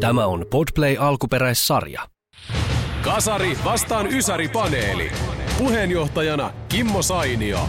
[0.00, 2.08] Tämä on Podplay alkuperäissarja.
[3.02, 5.12] Kasari vastaan Ysäri-paneeli.
[5.58, 7.68] Puheenjohtajana Kimmo Sainio.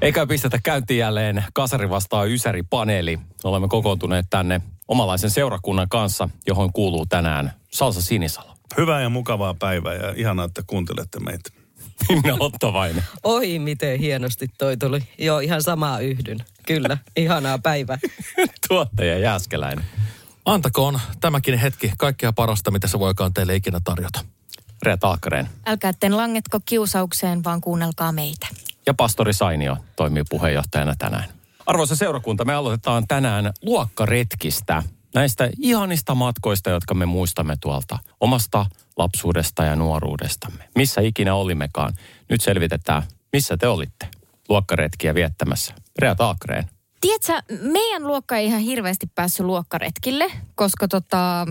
[0.00, 3.18] Eikä pistetä käyntiin jälleen Kasari vastaan Ysäri-paneeli.
[3.44, 8.54] Olemme kokoontuneet tänne omalaisen seurakunnan kanssa, johon kuuluu tänään Salsa Sinisalo.
[8.76, 11.63] Hyvää ja mukavaa päivää ja ihanaa, että kuuntelette meitä.
[12.08, 13.04] Minä Ottavainen.
[13.22, 15.00] Oi, miten hienosti toi tuli.
[15.18, 16.38] Joo, ihan samaa yhdyn.
[16.66, 17.98] Kyllä, ihanaa päivää.
[18.68, 19.84] Tuottaja Jääskeläinen.
[20.44, 24.20] Antakoon tämäkin hetki kaikkea parasta, mitä se voikaan teille ikinä tarjota.
[24.82, 25.48] Rea Talkkareen.
[25.66, 28.46] Älkää etten langetko kiusaukseen, vaan kuunnelkaa meitä.
[28.86, 31.24] Ja pastori Sainio toimii puheenjohtajana tänään.
[31.66, 34.82] Arvoisa seurakunta, me aloitetaan tänään luokkaretkistä.
[35.14, 40.68] Näistä ihanista matkoista, jotka me muistamme tuolta omasta lapsuudesta ja nuoruudestamme.
[40.74, 41.92] Missä ikinä olimmekaan.
[42.30, 44.08] Nyt selvitetään, missä te olitte
[44.48, 45.74] luokkaretkiä viettämässä.
[45.98, 46.64] Rea Talkreen.
[47.00, 51.46] Tiedätkö, meidän luokka ei ihan hirveästi päässyt luokkaretkille, koska tota,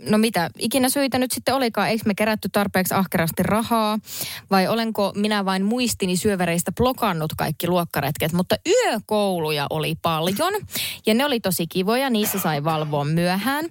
[0.00, 3.98] no mitä, ikinä syitä nyt sitten olikaan, eikö me kerätty tarpeeksi ahkerasti rahaa,
[4.50, 10.52] vai olenko minä vain muistini syövereistä blokannut kaikki luokkaretket, mutta yökouluja oli paljon,
[11.06, 13.68] ja ne oli tosi kivoja, niissä sai valvoa myöhään.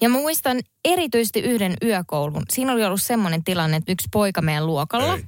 [0.00, 2.42] Ja muistan erityisesti yhden yökoulun.
[2.52, 5.14] Siinä oli ollut semmoinen tilanne, että yksi poika meidän luokalla...
[5.14, 5.24] Ei.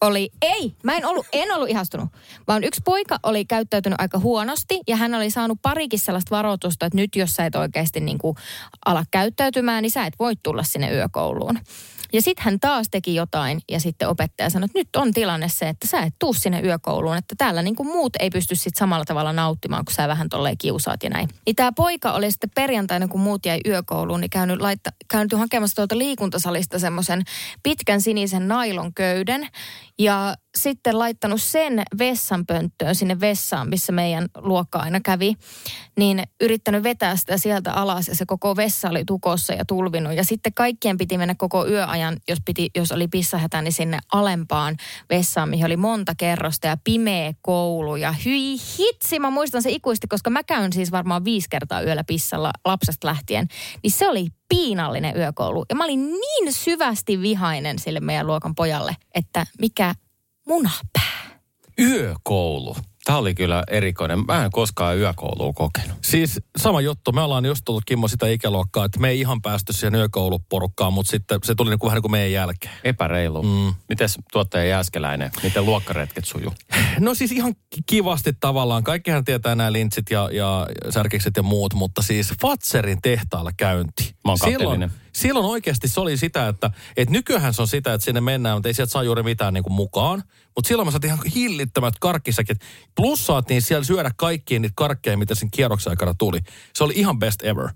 [0.00, 2.08] Oli, ei, mä en ollut, en ollut ihastunut,
[2.48, 6.96] vaan yksi poika oli käyttäytynyt aika huonosti ja hän oli saanut parikin sellaista varoitusta, että
[6.96, 8.36] nyt jos sä et oikeasti niin kuin
[8.86, 11.58] ala käyttäytymään, niin sä et voi tulla sinne yökouluun.
[12.12, 15.68] Ja sitten hän taas teki jotain ja sitten opettaja sanoi, että nyt on tilanne se,
[15.68, 19.04] että sä et tuu sinne yökouluun, että täällä niin kuin muut ei pysty sitten samalla
[19.04, 21.28] tavalla nauttimaan, kun sä vähän tolleen kiusaat ja näin.
[21.46, 25.76] Niin tämä poika oli sitten perjantaina, kun muut jäi yökouluun, niin käynyt, laitta, käynyt hakemassa
[25.76, 27.22] tuolta liikuntasalista semmoisen
[27.62, 29.48] pitkän sinisen nailonköyden
[29.98, 35.34] ja sitten laittanut sen vessanpönttöön sinne vessaan, missä meidän luokka aina kävi,
[35.98, 40.12] niin yrittänyt vetää sitä sieltä alas ja se koko vessa oli tukossa ja tulvinut.
[40.12, 41.66] Ja sitten kaikkien piti mennä koko
[41.98, 44.76] yöajan, jos, piti, jos oli pissahätä, niin sinne alempaan
[45.10, 47.96] vessaan, mihin oli monta kerrosta ja pimeä koulu.
[47.96, 52.04] Ja hyi hitsi, mä muistan se ikuisesti, koska mä käyn siis varmaan viisi kertaa yöllä
[52.04, 53.48] pissalla lapsesta lähtien.
[53.82, 55.64] Niin se oli piinallinen yökoulu.
[55.68, 59.94] Ja mä olin niin syvästi vihainen sille meidän luokan pojalle, että mikä
[60.46, 61.38] munapää.
[61.78, 62.76] Yökoulu.
[63.08, 64.24] Tämä oli kyllä erikoinen.
[64.26, 65.98] Mä en koskaan yökoulua kokenut.
[66.02, 67.12] Siis sama juttu.
[67.12, 71.10] Me ollaan just tullut Kimmo sitä ikäluokkaa, että me ei ihan päästy siihen yökouluporukkaan, mutta
[71.10, 72.74] sitten se tuli niin kuin vähän niin kuin meidän jälkeen.
[72.84, 73.42] Epäreilu.
[73.42, 73.74] Mm.
[73.88, 76.52] Mites tuottaja Jääskeläinen, miten luokkaretket sujuu?
[76.98, 77.54] No siis ihan
[77.86, 78.84] kivasti tavallaan.
[78.84, 84.14] Kaikkihan tietää nämä lintsit ja, ja särkikset ja muut, mutta siis Fatserin tehtaalla käynti.
[84.24, 84.90] Mä oon silloin.
[85.18, 88.68] Silloin oikeasti se oli sitä, että, että nykyään se on sitä, että sinne mennään, mutta
[88.68, 90.22] ei sieltä saa juuri mitään niin kuin mukaan.
[90.56, 92.58] Mutta silloin mä saatiin ihan hillittömät karkkisäkit.
[92.96, 96.38] Plus saatiin siellä syödä kaikkia niitä karkkeja, mitä sen kierroksen aikana tuli.
[96.74, 97.68] Se oli ihan best ever.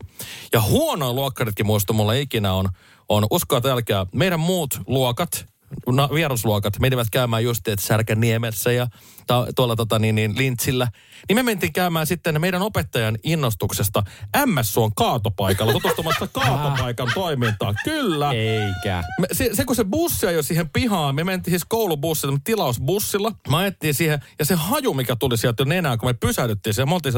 [0.52, 2.68] Ja huonoin luokkaritkin muisto mulla ikinä on,
[3.08, 5.51] on uskoa älkää, meidän muut luokat,
[5.92, 8.86] na, vierasluokat menivät käymään just että Särkäniemessä ja
[9.26, 10.88] ta, tuolla tota, niin, niin, Lintsillä.
[11.28, 14.02] Niin me mentiin käymään sitten meidän opettajan innostuksesta
[14.46, 17.74] MS-suon kaatopaikalla, tutustumassa kaatopaikan toimintaan.
[17.84, 18.32] Kyllä.
[18.32, 19.02] Eikä.
[19.20, 23.32] Me, se, se, kun se bussi ajoi siihen pihaan, me mentiin siis koulubussilla, tilausbussilla.
[23.48, 26.88] Mä ajettiin siihen, ja se haju, mikä tuli sieltä jo nenään, kun me pysähdyttiin siihen,
[26.88, 27.14] me oltiin,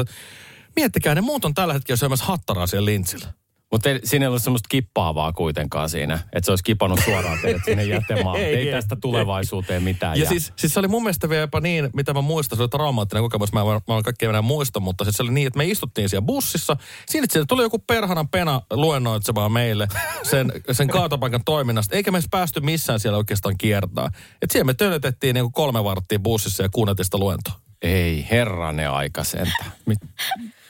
[0.75, 3.44] miettikää, ne muut on tällä hetkellä syömässä hattaraa siellä lintsillä.
[3.75, 7.83] Mutta siinä ei ollut semmoista kippaavaa kuitenkaan siinä, että se olisi kipannut suoraan teidät sinne
[7.95, 8.35] jätemään.
[8.35, 10.17] ei, ei tästä tulevaisuuteen mitään.
[10.17, 10.29] Ja jää.
[10.29, 13.23] siis, siis se oli mun mielestä vielä jopa niin, mitä mä muistan, se oli traumaattinen
[13.23, 16.09] kokemus, mä en varmaan kaikkea enää muista, mutta siis se oli niin, että me istuttiin
[16.09, 19.87] siellä bussissa, siinä sieltä tuli joku perhanan pena luennoitsemaan meille
[20.23, 24.09] sen, sen kaatopaikan toiminnasta, eikä me edes päästy missään siellä oikeastaan kiertää.
[24.41, 27.53] Et siellä me tönötettiin niin kolme varttia bussissa ja kuunneltiin sitä luentoa.
[27.81, 29.71] Ei, herranen aika sentään.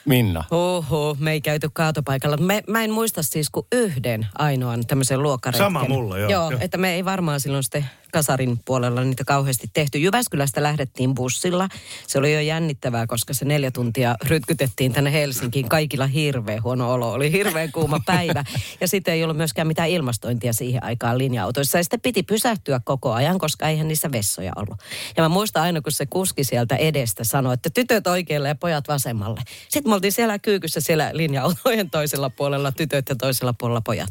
[0.06, 0.44] Minna.
[0.50, 2.36] Oho, me ei käyty kaatopaikalla.
[2.36, 5.66] Me, mä en muista siis kuin yhden ainoan tämmöisen luokkaretken.
[5.66, 6.60] Sama mulla, joo, Joo, joo.
[6.62, 9.98] että me ei varmaan silloin sitten kasarin puolella niitä kauheasti tehty.
[9.98, 11.68] Jyväskylästä lähdettiin bussilla.
[12.06, 15.68] Se oli jo jännittävää, koska se neljä tuntia rytkytettiin tänne Helsinkiin.
[15.68, 17.12] Kaikilla hirveän huono olo.
[17.12, 18.44] Oli hirveän kuuma päivä.
[18.80, 21.78] Ja sitten ei ollut myöskään mitään ilmastointia siihen aikaan linja-autoissa.
[21.78, 24.78] Ja sitten piti pysähtyä koko ajan, koska eihän niissä vessoja ollut.
[25.16, 28.88] Ja mä muistan aina, kun se kuski sieltä edestä sanoi, että tytöt oikealle ja pojat
[28.88, 29.40] vasemmalle.
[29.68, 34.10] Sitten mä oltiin siellä kyykyssä siellä linja-autojen toisella puolella tytöt ja toisella puolella pojat.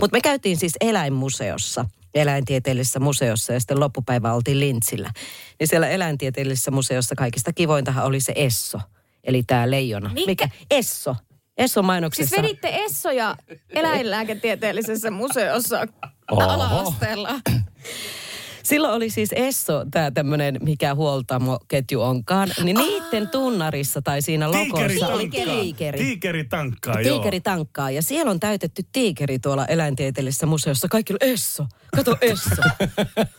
[0.00, 1.84] Mutta me käytiin siis eläinmuseossa
[2.16, 5.10] eläintieteellisessä museossa ja sitten loppupäivä oltiin Lintsillä.
[5.60, 8.80] Niin siellä eläintieteellisessä museossa kaikista kivointahan oli se Esso,
[9.24, 10.08] eli tämä leijona.
[10.08, 10.26] Mikä?
[10.26, 10.48] Mikä?
[10.70, 11.16] Esso.
[11.56, 12.36] Esso mainoksessa.
[12.36, 13.36] Siis veditte Essoja
[13.70, 15.86] eläinlääketieteellisessä museossa
[16.30, 16.40] Oho.
[16.42, 17.40] ala-asteella.
[18.66, 25.08] Silloin oli siis Esso, tämä tämmöinen, mikä huoltamoketju onkaan, niin niiden tunnarissa tai siinä logossa
[25.08, 25.98] oli tiikeri.
[25.98, 27.14] Tiikeri tankkaa, joo.
[27.14, 27.90] Tiikeri tankkaa.
[27.90, 30.88] Ja siellä on täytetty tiikeri tuolla eläintieteellisessä museossa.
[30.88, 31.66] Kaikki oli Esso.
[31.96, 32.62] Kato Esso.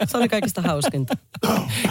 [0.08, 1.14] Se oli kaikista hauskinta.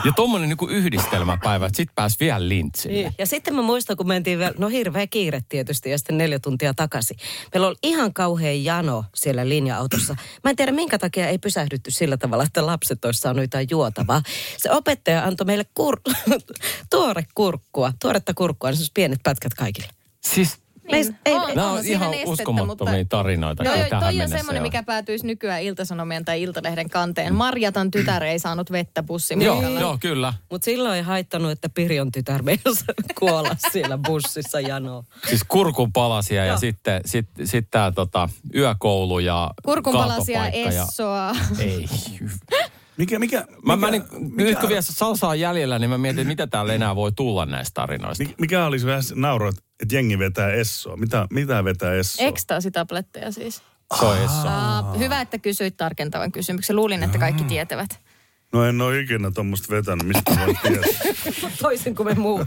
[0.05, 2.97] Ja tommonen niinku yhdistelmäpäivä, että sit pääs vielä lintsille.
[2.97, 3.15] Niin.
[3.19, 6.75] Ja sitten mä muistan, kun mentiin vielä, no hirveä kiire tietysti, ja sitten neljä tuntia
[6.75, 7.17] takaisin.
[7.55, 10.17] Meillä oli ihan kauhean jano siellä linja-autossa.
[10.45, 14.23] Mä en tiedä, minkä takia ei pysähdytty sillä tavalla, että lapset olisi saanut jotain juotavaa.
[14.59, 16.15] Se opettaja antoi meille kur-
[16.91, 19.89] tuore kurkkua, tuoretta kurkkua, niin pienet pätkät kaikille.
[20.21, 20.57] Siis
[20.93, 23.65] Meis- ei- on, nämä on siinä ihan nestettä, uskomattomia mutta- tarinoita.
[23.65, 24.67] Joo, tähän toi on semmoinen, on.
[24.67, 27.35] mikä päätyisi nykyään Iltasanomien tai Iltalehden kanteen.
[27.35, 30.33] Marjatan tytär ei saanut vettä bussin Joo, joo, kyllä.
[30.51, 32.85] Mutta silloin ei haittanut, että Pirjon tytär meinasi
[33.21, 35.05] kuolla siellä bussissa janoon.
[35.29, 41.33] Siis kurkun palasia ja sitten sit, sit tää tota, yökoulu ja Kurkunpalasia, kaatopaikka ja- Essoa.
[41.59, 41.87] Ei.
[42.97, 46.29] Mikä, mikä, Mä, mikä, mä niin, nyt kun vielä salsaa jäljellä, niin mä mietin, että
[46.29, 48.25] mitä täällä enää voi tulla näistä tarinoista.
[48.25, 50.97] mi- mikä olisi vähän nauro, että jengi vetää Essoa?
[50.97, 52.27] Mitä, mitä vetää Essoa?
[52.27, 53.63] Ekstaasitabletteja siis.
[53.99, 54.49] Se on Esso.
[54.93, 56.77] Uh, hyvä, että kysyit tarkentavan kysymyksen.
[56.77, 58.06] Luulin, että kaikki tietävät.
[58.53, 61.01] No en ole ikinä tuommoista vetänyt, mistä mä voin tietää.
[61.63, 62.47] Toisin kuin me muut.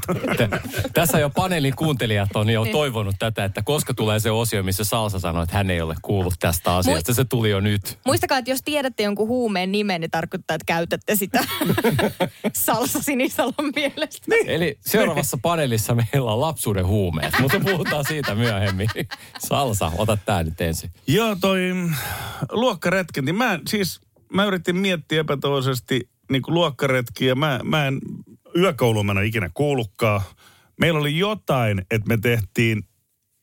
[0.94, 5.20] Tässä jo paneelin kuuntelijat on jo toivonut tätä, että koska tulee se osio, missä Salsa
[5.20, 7.14] sanoi, että hän ei ole kuullut tästä asiasta.
[7.14, 8.00] Se tuli jo nyt.
[8.06, 11.44] Muistakaa, että jos tiedätte jonkun huumeen nimen, niin tarkoittaa, että käytätte sitä
[12.66, 14.26] Salsa Sinisalon mielestä.
[14.28, 14.50] Niin.
[14.50, 18.90] Eli seuraavassa paneelissa meillä on lapsuuden huumeet, mutta puhutaan siitä myöhemmin.
[19.40, 20.92] Salsa, ota tää nyt ensin.
[21.08, 21.60] Joo, toi
[22.52, 24.02] luokkaretki, niin mä siis,
[24.34, 27.36] mä yritin miettiä epätoivoisesti niin kuin luokkaretkiä.
[27.36, 28.00] Mä, mä en
[28.56, 30.22] yökouluun mä en ole ikinä kuullutkaan.
[30.80, 32.84] Meillä oli jotain, että me tehtiin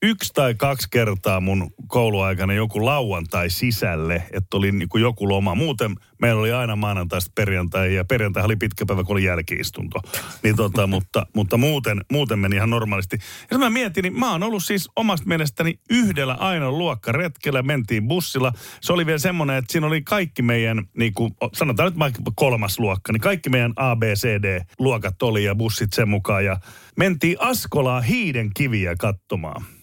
[0.07, 5.55] yksi tai kaksi kertaa mun kouluaikana joku lauantai sisälle, että oli niin kuin joku loma.
[5.55, 10.01] Muuten meillä oli aina maanantaista perjantai ja perjantai oli pitkä päivä, kun oli jälkiistunto.
[10.43, 13.19] Niin tota, mutta, mutta muuten, muuten meni ihan normaalisti.
[13.51, 18.53] Ja mä mietin, niin mä oon ollut siis omasta mielestäni yhdellä ainoa luokkaretkellä, mentiin bussilla.
[18.81, 22.79] Se oli vielä semmoinen, että siinä oli kaikki meidän, niin kuin, sanotaan nyt vaikka kolmas
[22.79, 26.45] luokka, niin kaikki meidän A, B, C, D-luokat oli ja bussit sen mukaan.
[26.45, 26.57] Ja
[26.97, 29.76] mentiin Askolaa hiiden kiviä katsomaan.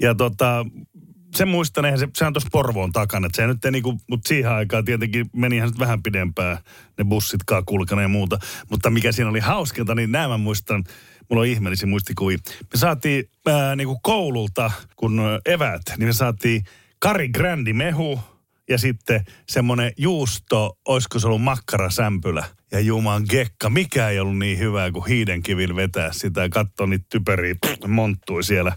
[0.00, 0.66] Ja tota,
[1.34, 3.26] sen muistan, eihän se, se on tuossa Porvoon takana.
[3.26, 6.58] Että se nyt ei niinku, mutta siihen aikaan tietenkin meni ihan vähän pidempään
[6.98, 8.38] ne bussitkaan kulkana ja muuta.
[8.70, 10.84] Mutta mikä siinä oli hauskinta, niin nämä mä muistan,
[11.30, 12.38] mulla on ihmeellisiä muistikuvia.
[12.60, 16.64] Me saatiin ää, niinku koululta, kun ä, eväät, niin me saatiin
[16.98, 18.20] Kari Grandi mehu
[18.68, 22.44] ja sitten semmoinen juusto, olisiko se ollut makkarasämpylä.
[22.72, 27.06] Ja Juman gekka, mikä ei ollut niin hyvää kuin hiidenkivillä vetää sitä ja katsoa niitä
[27.08, 27.54] typeriä
[27.86, 28.76] monttui siellä.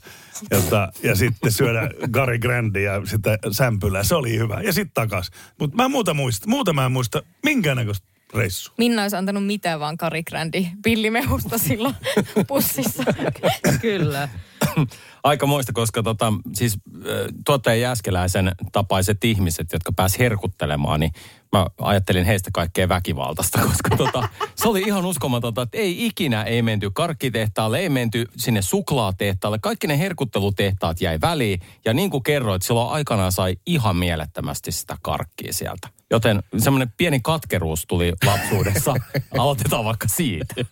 [0.52, 4.04] Jota, ja sitten syödä Gary Grandi ja sitä sämpylää.
[4.04, 4.62] Se oli hyvä.
[4.62, 5.32] Ja sitten takas.
[5.60, 8.72] Mutta mä muuta muista, muuta mä en muista minkäännäköistä reissu.
[8.78, 11.96] Minna olisi antanut mitään vaan Kari Grandi pillimehusta silloin
[12.48, 13.04] pussissa.
[13.82, 14.30] Kyllä.
[15.24, 16.78] Aika muista, koska tota, siis
[17.46, 21.12] tuottaja Jääskeläisen tapaiset ihmiset, jotka pääs herkuttelemaan, niin
[21.54, 26.62] mä ajattelin heistä kaikkea väkivaltaista, koska tota, se oli ihan uskomatonta, että ei ikinä ei
[26.62, 29.60] menty karkkitehtaalle, ei menty sinne suklaatehtaalle.
[29.60, 34.98] Kaikki ne herkuttelutehtaat jäi väliin ja niin kuin kerroit, silloin aikanaan sai ihan mielettömästi sitä
[35.02, 35.90] karkkia sieltä.
[36.12, 38.94] Joten semmoinen pieni katkeruus tuli lapsuudessa.
[39.40, 40.56] Aloitetaan vaikka siitä.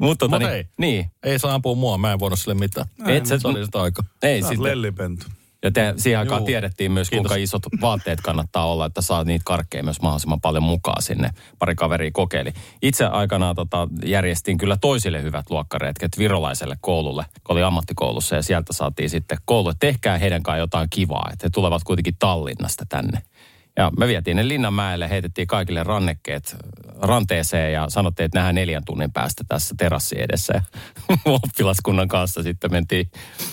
[0.00, 0.64] Mutta tota, Mut niin, ei.
[0.78, 2.86] niin, Ei saa ampua mua, mä en voinut sille mitään.
[3.06, 4.04] Et sä- se oli sitä aika.
[4.22, 4.62] ei sitten.
[4.62, 5.26] lellipentu.
[5.62, 6.46] Ja te, siihen aikaan Juu.
[6.46, 7.28] tiedettiin myös, Kiitos.
[7.28, 11.30] kuinka isot vaatteet kannattaa olla, että saa niitä karkkeja myös mahdollisimman paljon mukaan sinne.
[11.58, 12.52] Pari kaveria kokeili.
[12.82, 18.72] Itse aikanaan tota, järjestin kyllä toisille hyvät luokkaretket virolaiselle koululle, kun oli ammattikoulussa ja sieltä
[18.72, 23.22] saatiin sitten koulu, että tehkää heidän kanssaan jotain kivaa, että he tulevat kuitenkin Tallinnasta tänne.
[23.80, 26.56] Ja me vietiin ne Linnanmäelle, heitettiin kaikille rannekkeet
[27.02, 30.54] ranteeseen ja sanottiin, että nähdään neljän tunnin päästä tässä terassi edessä.
[30.54, 30.62] Ja
[31.42, 33.10] oppilaskunnan kanssa sitten mentiin,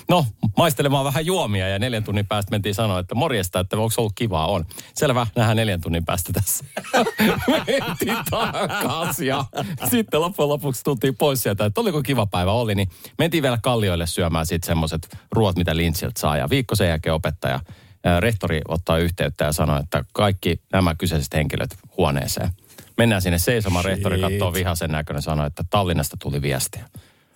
[0.10, 0.26] no,
[0.58, 4.48] maistelemaan vähän juomia ja neljän tunnin päästä mentiin sanoa, että morjesta, että onko ollut kivaa,
[4.48, 4.66] on.
[4.94, 6.66] Selvä, nähdään neljän tunnin päästä tässä.
[7.48, 9.46] mentiin takaisin ja
[9.90, 14.08] sitten loppujen lopuksi tultiin pois sieltä, että oliko kiva päivä, oli, niin mentiin vielä kallioille
[14.08, 16.38] syömään sitten semmoiset ruoat, mitä Linsiltä saa.
[16.38, 17.60] Ja viikko sen jälkeen opettaja
[18.20, 22.50] rehtori ottaa yhteyttä ja sanoo, että kaikki nämä kyseiset henkilöt huoneeseen.
[22.98, 26.90] Mennään sinne seisomaan, rehtori katsoo vihaisen näköinen ja sanoo, että Tallinnasta tuli viestiä.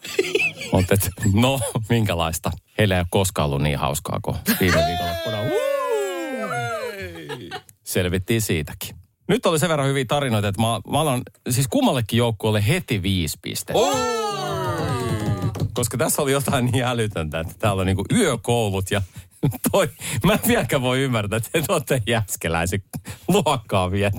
[0.73, 0.95] Mutta
[1.33, 1.59] no,
[1.89, 2.51] minkälaista?
[2.77, 5.37] Heillä ei ole koskaan ollut niin hauskaa kuin viime viikonloppuna.
[7.83, 8.95] Selvittiin siitäkin.
[9.27, 13.39] Nyt oli sen verran hyviä tarinoita, että mä, mä alan, siis kummallekin joukkueelle heti viisi
[13.41, 13.81] pistettä.
[15.73, 19.01] Koska tässä oli jotain niin älytöntä, että täällä on niinku yökoulut ja
[19.71, 19.89] toi,
[20.25, 22.83] mä en vieläkään voi ymmärtää, että te olette jäskeläisen
[23.27, 24.17] luokkaa viety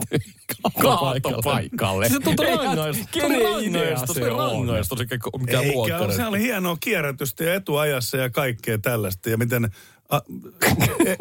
[0.83, 2.09] kaatopaikalle.
[2.09, 4.17] Se tuntui Ei, rangaistus.
[4.17, 4.39] Se on?
[4.39, 9.31] rangaistus, eikä mikään Eikä, se oli hienoa kierrätystä ja etuajassa ja kaikkea tällaista.
[9.31, 9.71] Ja miten
[10.13, 10.21] a,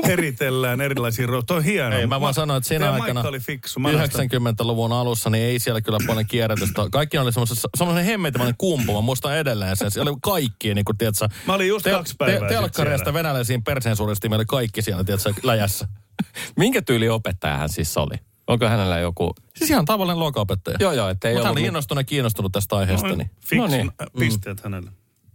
[0.12, 2.00] eritellään erilaisia ro- Toi on hienoa.
[2.00, 3.80] Ei, mä vaan sanoin, että siinä aikana oli fiksu.
[3.80, 6.82] Mä näistan- 90-luvun alussa, niin ei siellä kyllä paljon kierrätystä.
[6.92, 7.32] Kaikki oli
[7.78, 8.94] semmoinen hemmetämäinen kumpu.
[8.94, 9.92] Mä muistan edelleen sen.
[9.92, 13.14] Siellä oli kaikki, niin kuin, tiedätkö, Mä olin just kaksi päivää sit Telkkareista siellä.
[13.20, 15.88] venäläisiin perseen suuresti, meillä oli kaikki siellä, tiedätkö, läjässä.
[16.60, 18.16] Minkä tyyli opettaja hän siis oli?
[18.48, 19.34] Onko hänellä joku...
[19.58, 20.78] Siis ihan tavallinen luokaopettaja.
[20.80, 23.08] Joo, joo, ettei Mutta hän oli mit- innostunut ja kiinnostunut tästä aiheesta.
[23.08, 23.32] Noin, Niin.
[23.40, 23.56] Fiksu.
[23.58, 23.86] No niin.
[23.86, 24.92] No Pisteet hänelle.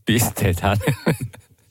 [0.07, 0.77] pisteet hän.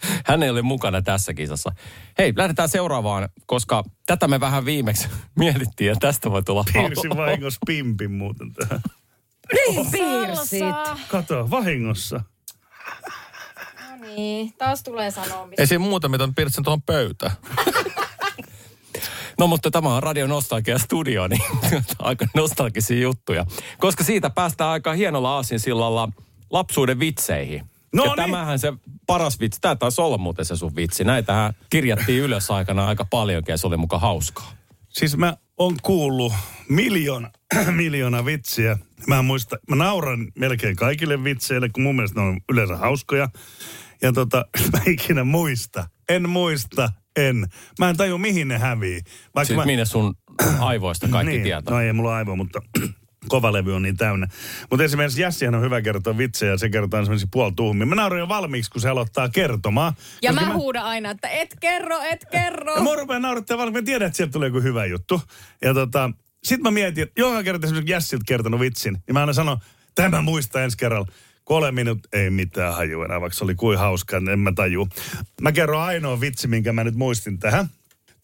[0.28, 1.72] Hän ei ole mukana tässä kisassa.
[2.18, 5.08] Hei, lähdetään seuraavaan, koska tätä me vähän viimeksi
[5.40, 8.82] mietittiin ja tästä voi tulla Piirsin vahingossa pimpin muuten tähän.
[9.54, 10.64] Niin piirsit.
[11.08, 12.22] Kato, vahingossa.
[13.90, 15.62] No niin, taas tulee sanomista.
[15.62, 17.32] Ei siinä muuta, mitä piirtsin tuohon pöytään.
[19.40, 21.42] No mutta tämä on Radio Nostalgia Studio, niin
[22.00, 23.46] aika nostalgisia juttuja.
[23.78, 26.10] Koska siitä päästään aika hienolla aasinsillalla
[26.50, 27.66] lapsuuden vitseihin.
[27.96, 28.16] No ja niin.
[28.16, 28.74] tämähän se
[29.08, 31.04] paras vitsi, tämä taisi olla muuten se sun vitsi.
[31.04, 34.52] Näitähän kirjattiin ylös aikana aika paljonkin ja se oli muka hauskaa.
[34.90, 36.34] Siis mä oon kuullut
[36.70, 37.32] miljoona,
[37.72, 38.78] miljoona vitsiä.
[39.08, 43.30] Mä muista, mä nauran melkein kaikille vitseille, kun mun mielestä ne on yleensä hauskoja.
[44.02, 45.88] Ja tota, mä ikinä muista.
[46.10, 47.48] En muista, en.
[47.80, 49.02] Mä en taju, mihin ne hävii.
[49.36, 50.16] Vaikka Siis mä, minne sun
[50.60, 51.74] aivoista kaikki niin, tietää.
[51.74, 52.62] No ei mulla aivo, mutta
[53.30, 54.28] kovalevy on niin täynnä.
[54.70, 57.86] Mutta esimerkiksi Jassihan on hyvä kertoa vitsejä ja se kertoo esimerkiksi puoltuhmia.
[57.86, 59.94] Mä nauran jo valmiiksi, kun se aloittaa kertomaan.
[60.22, 62.76] Ja Koska mä huudan aina, että et kerro, et kerro.
[62.76, 63.82] ja mä rupean naurattaa valmiiksi.
[63.82, 65.22] Mä tiedän, että sieltä tulee joku hyvä juttu.
[65.62, 66.12] Ja tota,
[66.44, 69.58] sit mä mietin, että joka kerta esimerkiksi Jassilta kertonut vitsin, niin mä aina sanon,
[69.96, 71.08] tämä muista ensi kerralla.
[71.44, 74.88] Kolme minuuttia, ei mitään haju enää, vaikka se oli kuin hauska, en mä taju.
[75.42, 77.70] Mä kerron ainoa vitsi, minkä mä nyt muistin tähän.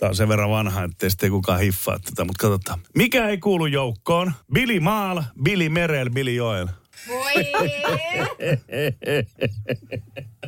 [0.02, 2.80] Tää on sen verran vanha, ettei sitten kukaan hiffaa tätä, mutta katsotaan.
[2.96, 4.32] Mikä ei kuulu joukkoon?
[4.54, 6.68] Billy Maal, Billy Merel, Billy Joel.
[7.08, 7.34] Voi.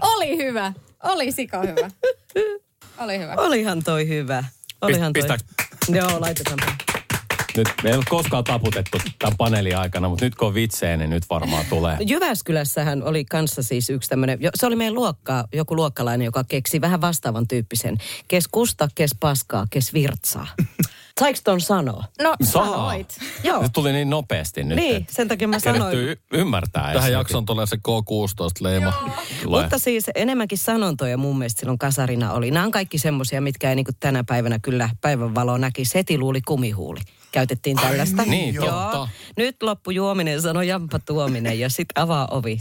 [0.15, 0.73] Oli hyvä.
[1.03, 1.91] Oli sika hyvä.
[2.97, 3.33] Oli hyvä.
[3.37, 4.43] Olihan toi hyvä.
[4.81, 5.21] Olihan toi.
[5.21, 5.43] pistääks?
[5.89, 6.59] Joo, laitetaan.
[7.57, 11.09] Nyt me ei ole koskaan taputettu tämän paneelin aikana, mutta nyt kun on vitsejä, niin
[11.09, 11.97] nyt varmaan tulee.
[11.99, 17.01] Jyväskylässähän oli kanssa siis yksi tämmöinen, se oli meidän luokkaa, joku luokkalainen, joka keksi vähän
[17.01, 17.97] vastaavan tyyppisen.
[18.27, 20.47] Kes kusta, kes paskaa, kes virtsaa.
[21.19, 22.03] Saiko ton sanoa?
[22.21, 22.65] No, Saa.
[22.65, 23.17] sanoit.
[23.43, 23.61] Joo.
[23.63, 24.75] Se tuli niin nopeasti nyt.
[24.75, 25.97] Niin, sen takia mä sanoin.
[25.97, 26.83] y- ymmärtää.
[26.83, 27.13] Tähän jokin.
[27.13, 28.93] jaksoon tulee se K16-leima.
[29.43, 29.61] Tulee.
[29.61, 32.51] Mutta siis enemmänkin sanontoja mun mielestä silloin kasarina oli.
[32.51, 35.95] Nämä on kaikki semmoisia, mitkä ei niinku tänä päivänä kyllä päivänvaloa näkisi.
[35.95, 36.99] Heti luuli kumihuuli.
[37.31, 38.23] Käytettiin tällaista.
[38.23, 38.65] niin, Joo.
[38.65, 39.07] totta.
[39.37, 42.57] Nyt loppu juominen, sanoi Jampa Tuominen ja sitten avaa ovi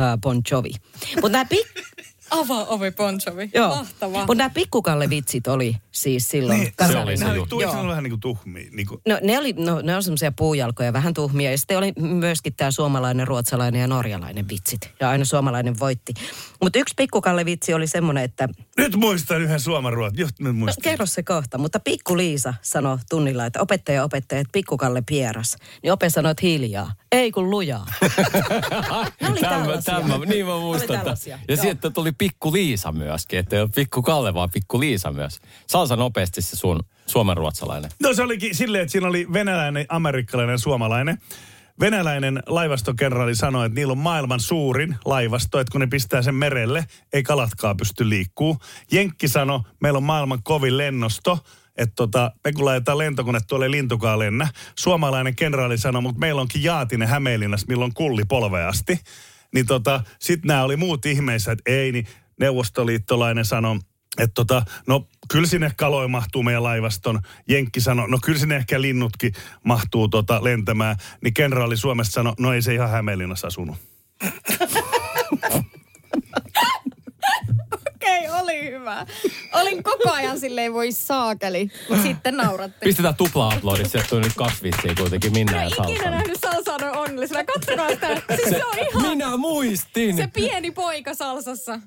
[0.00, 0.72] äh, Bon Jovi.
[1.14, 2.01] Mutta nämä pik-
[2.32, 3.50] Avaa ovi Bon Jovi.
[3.54, 3.68] Joo.
[3.76, 4.18] Mahtavaa.
[4.26, 7.02] Mutta nämä pikkukalle vitsit oli siis silloin Niin, kasarina.
[7.02, 7.48] oli se Ne oli, juttu.
[7.56, 7.88] tuli Joo.
[7.88, 8.68] vähän niin kuin tuhmia.
[8.72, 11.50] Niin kuin, No ne, oli, no, ne on semmoisia puujalkoja, vähän tuhmia.
[11.50, 14.90] Ja sitten oli myöskin tämä suomalainen, ruotsalainen ja norjalainen vitsit.
[15.00, 16.14] Ja aina suomalainen voitti.
[16.62, 20.18] Mutta yksi pikkukalle vitsi oli semmoinen, että nyt muistan yhden suomenruot.
[20.18, 20.82] Just nyt No, muistan.
[20.82, 25.56] kerro se kohta, mutta pikku Liisa sanoi tunnilla, että opettaja opettaja, että pikkukalle pieras.
[25.82, 26.92] Niin ope sanoi, että hiljaa.
[27.12, 27.86] Ei kun lujaa.
[29.20, 29.94] Ne oli Tämä, tällaisia.
[29.94, 31.00] tämä, niin mä oli muistan.
[31.48, 35.38] Ja sitten tuli pikku Liisa myöskin, että ei ole pikku Kalle, vaan pikku Liisa myös.
[35.66, 37.90] Salsa nopeasti se sun suomenruotsalainen.
[38.02, 41.18] No se olikin silleen, että siinä oli venäläinen, amerikkalainen, suomalainen.
[41.80, 46.84] Venäläinen laivastokenraali sanoi, että niillä on maailman suurin laivasto, että kun ne pistää sen merelle,
[47.12, 48.56] ei kalatkaan pysty liikkuu.
[48.92, 51.38] Jenkki sanoi, meillä on maailman kovin lennosto,
[51.76, 54.48] että tota, me kun laitetaan lentokone tuolle lintukaan lennä.
[54.78, 58.98] Suomalainen kenraali sanoi, mutta meillä onkin jaatinen Hämeenlinnassa, milloin kulli polveasti.
[59.54, 62.06] Niin tota, sit nämä oli muut ihmeissä, että ei, niin
[62.40, 63.78] neuvostoliittolainen sanoi,
[64.18, 67.20] että tota, no kyllä sinne kaloja mahtuu meidän laivaston.
[67.48, 69.32] Jenkki sanoi, no kyllä sinne ehkä linnutkin
[69.64, 70.96] mahtuu tota lentämään.
[71.20, 73.76] Niin kenraali Suomesta sanoi, no ei se ihan Hämeenlinnassa asunut.
[78.12, 79.06] Okei, oli hyvä.
[79.52, 82.78] Olin koko ajan silleen voi saakeli, mutta sitten nauratti.
[82.84, 86.10] Pistetään tupla uploadit, sieltä tuli nyt kaksi vitsiä kuitenkin Minna ja Ikinä Salsa.
[86.10, 87.44] nähnyt Salsaa noin onnellisena.
[87.44, 88.22] Katsokaa sitä.
[88.36, 89.02] Siis se, on ihan...
[89.10, 90.16] Minä muistin!
[90.16, 91.78] Se pieni poika Salsassa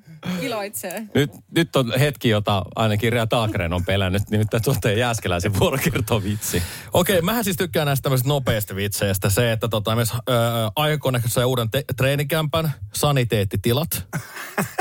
[0.42, 1.04] iloitsee.
[1.16, 6.24] Nyt, nyt on hetki, jota ainakin Rea Taakren on pelännyt, nimittäin tuotteen Jääskeläisen vuoro kertoo
[6.24, 6.64] vitsi.
[6.94, 9.30] Okei, mähän siis tykkään näistä tämmöisistä nopeista vitseistä.
[9.30, 10.36] Se, että tota, myös öö,
[10.76, 14.08] aikakone sai uuden te- treenikämpän, saniteettitilat.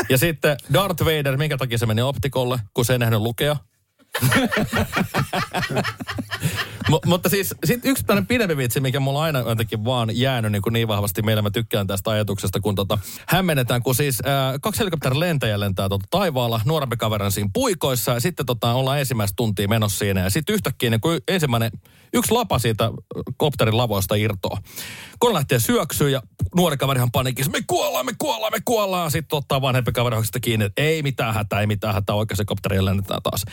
[0.09, 3.57] ja sitten Darth Vader, minkä takia se meni optikolle, kun se ei nähnyt lukea.
[6.91, 10.63] M- mutta siis sit yksi tämmöinen pidempi vitsi, mikä mulla aina jotenkin vaan jäänyt niin,
[10.63, 11.43] kuin niin vahvasti meillä.
[11.43, 16.07] Mä tykkään tästä ajatuksesta, kun tota, hämmennetään, kun siis ää, kaksi helikopterin lentäjä lentää tota,
[16.11, 20.55] taivaalla, nuorempi kaveri siinä puikoissa ja sitten tota, ollaan ensimmäistä tuntia menossa siinä ja sitten
[20.55, 21.71] yhtäkkiä niin kun ensimmäinen,
[22.13, 22.91] yksi lapa siitä
[23.37, 24.59] kopterin lavoista irtoaa.
[25.19, 26.23] Kone lähtee syöksyyn ja
[26.57, 29.11] nuori kaverihan panikissa, me kuollaan, me kuollaan, me kuollaan.
[29.11, 32.85] Sitten ottaa vanhempi kaveri kiinni, että ei mitään hätää, ei mitään hätää, oikein se kopteri
[32.85, 33.45] lennetään taas.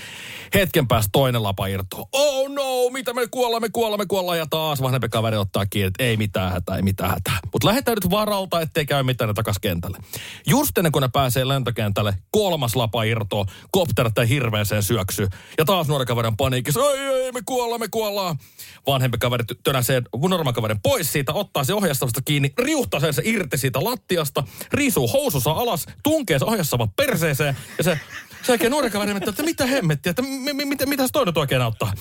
[0.54, 2.08] Hetken päästä toinen lapa irtoaa.
[2.12, 4.38] Oh no, mitä me kuollaan, me kuollaan, me kuollaan.
[4.38, 7.40] Ja taas vanhempi kaveri ottaa kiinni, että ei mitään hätää, ei mitään hätää.
[7.52, 9.98] Mutta lähdetään nyt varalta, ettei käy mitään ne takas kentälle.
[10.48, 15.28] Just ennen kuin ne pääsee lentokentälle, kolmas lapa irtoaa, kopterit hirveäseen syöksy.
[15.58, 18.38] Ja taas nuori kaveri on paniikissa, ei, ei, me kuollaan, me kuollaan.
[18.88, 23.58] Vanhempi kaveri tönäsee nuoremman kaverin pois siitä, ottaa se ohjastavasta kiinni, riuhtaa sen se irti
[23.58, 24.44] siitä lattiasta,
[24.74, 28.00] riisuu housussa alas, tunkee se ohjastavan perseeseen ja se
[28.42, 31.62] sen jälkeen nuori kaveri että mitä hemmettiä, että mi- mi- mitä, mitäs toi nyt oikein
[31.62, 31.94] auttaa?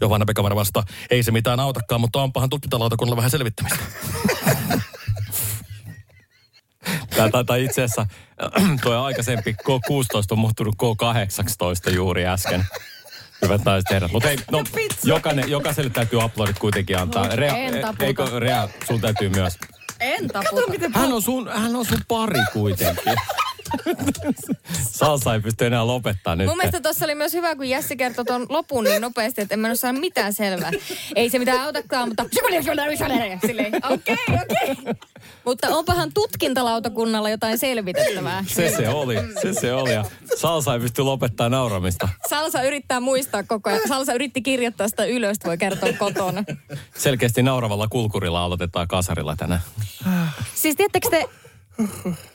[0.00, 3.78] Jo vanhempi kaveri vastaa, ei se mitään autakaan, mutta onpahan tutkintalautakunnalla vähän selvittämistä.
[7.16, 8.06] Tämä taitaa itse asiassa,
[8.82, 12.66] tuo aikaisempi K16 on muuttunut K18 juuri äsken.
[13.42, 14.12] Hyvät naiset herrat.
[14.12, 14.64] Mutta ei, no,
[15.04, 17.28] jokainen, jokaiselle täytyy uploadit kuitenkin antaa.
[17.28, 18.04] Rea, En taputa.
[18.04, 19.58] eikö Rea, sun täytyy myös.
[20.00, 20.62] En taputa.
[20.94, 23.14] Hän on sun, hän on sun pari kuitenkin.
[24.90, 26.46] Salsa ei pysty enää lopettaa nyt.
[26.46, 29.60] Mun mielestä tuossa oli myös hyvä, kun Jesse kertoi tuon lopun niin nopeasti, että en
[29.60, 30.70] mä ole saanut mitään selvää.
[31.14, 32.24] Ei se mitään autakaan, mutta
[33.46, 34.94] silleen, okei, okei.
[35.44, 38.44] Mutta onpahan tutkintalautakunnalla jotain selvitettävää.
[38.46, 39.92] Se se oli, se se oli.
[39.92, 40.04] Ja
[40.36, 42.08] Salsa ei pysty lopettaa nauramista.
[42.28, 43.80] Salsa yrittää muistaa koko ajan.
[43.88, 46.44] Salsa yritti kirjoittaa sitä ylös, voi kertoa kotona.
[46.96, 49.60] Selkeästi nauravalla kulkurilla aloitetaan kasarilla tänään.
[50.54, 51.28] Siis tiedättekö te,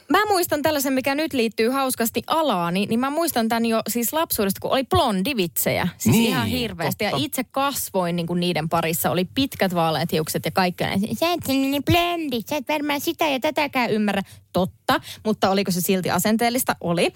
[0.10, 4.60] mä muistan tällaisen, mikä nyt liittyy hauskasti alaani, niin mä muistan tämän jo siis lapsuudesta,
[4.62, 5.88] kun oli blondivitsejä.
[5.98, 7.06] Siis Niin, ihan hirveästi.
[7.06, 7.18] totta.
[7.18, 9.12] Ja itse kasvoin niin kuin niiden parissa.
[9.12, 10.84] Oli pitkät vaaleat hiukset ja kaikki.
[10.84, 11.16] näin.
[11.18, 14.22] Sä et sellainen blondi, sä et varmaan sitä ja tätäkään ymmärrä.
[14.54, 16.76] Totta, mutta oliko se silti asenteellista?
[16.82, 17.14] Oli.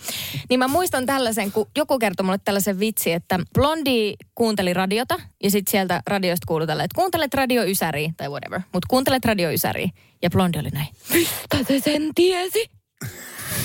[0.49, 5.51] Niin mä muistan tällaisen, kun joku kertoi mulle tällaisen vitsi, että blondi kuunteli radiota ja
[5.51, 8.61] sitten sieltä radiosta kuului tällä, että kuuntelet radio Ysäriä tai whatever.
[8.73, 9.89] Mutta kuuntelet radio Ysäriä.
[10.21, 10.87] Ja blondi oli näin.
[11.13, 12.71] Mistä se sen tiesi?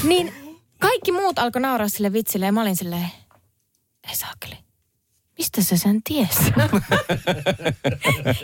[0.04, 0.32] Niin
[0.78, 3.08] kaikki muut alkoi nauraa sille vitsille ja mä olin silleen,
[4.08, 4.56] ei saakeli.
[5.38, 6.52] Mistä se sen tiesi?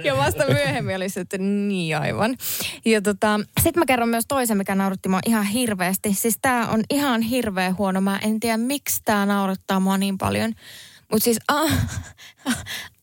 [0.05, 2.37] ja vasta myöhemmin oli se, että niin aivan.
[2.85, 6.15] Ja tota, sitten mä kerron myös toisen, mikä nauratti mua ihan hirveästi.
[6.15, 8.01] Siis tää on ihan hirveä huono.
[8.01, 10.55] Mä en tiedä, miksi tää naurattaa mua niin paljon.
[11.13, 11.71] Mutta siis a-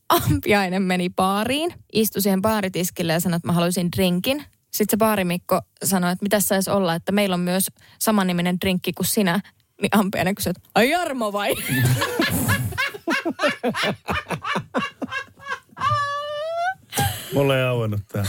[0.09, 4.43] ampiainen meni baariin, istui siihen baaritiskille ja sanoi, että mä haluaisin drinkin.
[4.75, 7.67] Sitten se baarimikko sanoi, että mitä saisi olla, että meillä on myös
[7.99, 9.39] samanniminen drinkki kuin sinä.
[9.81, 11.55] Niin ampiainen kysyi, että ai Jarmo vai?
[17.33, 18.25] Mulla ei auennut tää.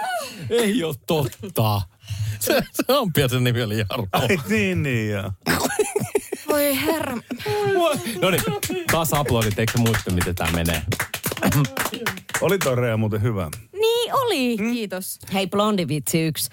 [0.50, 1.82] Ei ole totta.
[2.40, 4.06] se, se on sen nimi oli Jarmo.
[4.12, 5.32] Ai niin, niin joo.
[6.48, 7.16] Voi herra.
[8.22, 8.42] No niin,
[8.92, 10.82] taas aplodit, eikö muista, miten tämä menee?
[12.40, 13.50] Oli toi Rea muuten hyvä.
[13.72, 15.18] Niin oli, kiitos.
[15.32, 16.50] Hei, blondivitsi yksi.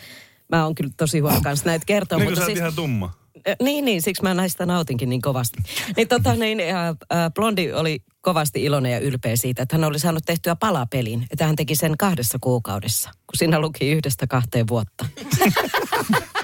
[0.50, 2.60] Mä oon kyllä tosi huono kanssa näitä kertoa, Niin kuin mutta sä siis...
[2.60, 3.14] ihan tumma.
[3.62, 5.58] Niin, niin, siksi mä näistä nautinkin niin kovasti.
[5.98, 6.96] Niin tota niin, ä, ä,
[7.36, 11.28] Blondi oli kovasti iloinen ja ylpeä siitä, että hän oli saanut tehtyä palapelin.
[11.32, 15.06] Että hän teki sen kahdessa kuukaudessa, kun siinä luki yhdestä kahteen vuotta.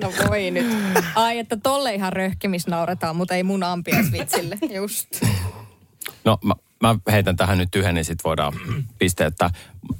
[0.00, 0.66] No voi nyt.
[1.14, 4.58] Ai, että tolle ihan röhkemis nauretaan, mutta ei mun ampiaisvitsille.
[4.74, 5.08] Just.
[6.24, 8.52] No mä, mä heitän tähän nyt yhden, niin sit voidaan
[8.98, 9.50] pistää, että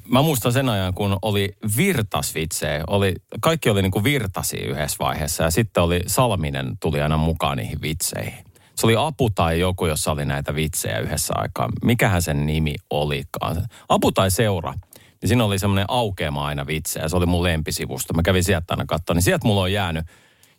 [0.09, 2.83] mä muistan sen ajan, kun oli virtasvitsejä.
[2.87, 7.81] Oli, kaikki oli niinku virtasi yhdessä vaiheessa ja sitten oli Salminen tuli aina mukaan niihin
[7.81, 8.47] vitseihin.
[8.75, 11.69] Se oli Apu tai joku, jossa oli näitä vitsejä yhdessä aikaa.
[11.83, 13.67] Mikähän sen nimi olikaan?
[13.89, 14.73] Apu tai Seura.
[15.21, 17.07] Niin siinä oli semmoinen aukeama aina vitsejä.
[17.07, 18.13] Se oli mun lempisivusto.
[18.13, 19.13] Mä kävin sieltä aina katsoa.
[19.13, 20.05] Niin sieltä mulla on jäänyt,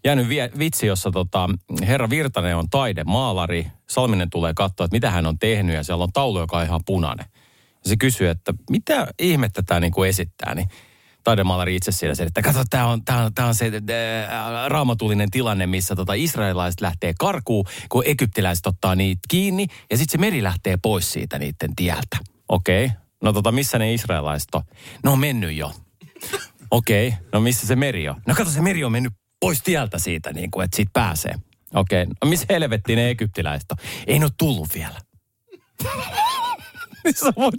[0.05, 1.49] jäänyt vie, vitsi, jossa tota,
[1.87, 3.67] herra Virtanen on taidemaalari.
[3.89, 6.81] Salminen tulee katsoa, että mitä hän on tehnyt ja siellä on taulu, joka on ihan
[6.87, 7.27] punainen.
[7.85, 10.55] Ja se kysyy, että mitä ihmettä tämä niinku esittää.
[10.55, 10.69] Niin
[11.25, 15.67] taidemaalari itse siellä selittää, kato, tämä on, tää on, tää on se äh, raamatullinen tilanne,
[15.67, 20.77] missä tota israelilaiset lähtee karkuun, kun egyptiläiset ottaa niitä kiinni, ja sitten se meri lähtee
[20.83, 22.17] pois siitä niiden tieltä.
[22.49, 22.97] Okei, okay.
[23.23, 24.63] No tota, missä ne israelilaiset on?
[25.05, 25.73] No on mennyt jo.
[26.71, 27.21] Okei, okay.
[27.33, 28.23] no missä se meri on?
[28.27, 31.35] No kato, se meri on mennyt pois tieltä siitä, niin kuin, että siitä pääsee.
[31.75, 32.15] Okei, okay.
[32.25, 33.79] no missä helvettiin ne egyptiläiset on?
[34.07, 35.01] Ei ne ole tullut vielä.
[37.21, 37.55] sä voit,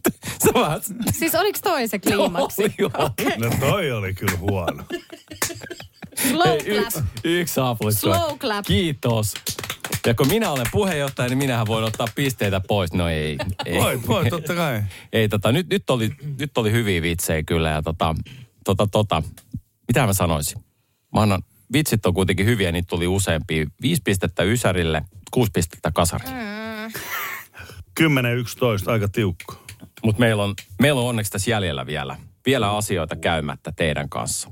[0.45, 0.81] sä vähän...
[1.11, 2.63] Siis oliko toi se kliimaksi?
[2.63, 2.91] Oli, joo.
[2.93, 3.37] Okei.
[3.37, 4.83] No toi oli kyllä huono.
[6.29, 6.67] Slow clap.
[6.67, 7.53] yksi, yksi.
[7.99, 8.65] Slow clap.
[8.65, 9.33] Kiitos.
[10.05, 12.93] Ja kun minä olen puheenjohtaja, niin minähän voin ottaa pisteitä pois.
[12.93, 13.37] No ei.
[13.65, 13.79] ei.
[13.79, 14.83] Voit, voit, totta kai.
[15.13, 17.69] Ei, tota, nyt, nyt, oli, nyt oli hyviä vitsejä kyllä.
[17.69, 18.15] Ja tota,
[18.65, 19.23] tota, tota,
[19.87, 20.59] mitä mä sanoisin?
[21.13, 23.65] Mä annan, vitsit on kuitenkin hyviä, niitä tuli useampia.
[23.81, 26.35] Viisi pistettä Ysärille, kuusi pistettä Kasarille.
[26.35, 26.93] Mm.
[27.99, 29.55] 10-11, aika tiukko.
[30.03, 34.51] Mutta meillä on, meillä on onneksi tässä jäljellä vielä, vielä asioita käymättä teidän kanssa.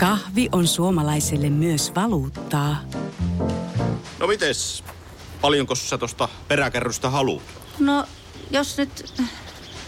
[0.00, 2.76] Kahvi on suomalaiselle myös valuuttaa.
[4.18, 4.84] No mites?
[5.40, 7.42] Paljonko sä tosta peräkärrystä haluat?
[7.78, 8.04] No,
[8.50, 9.14] jos nyt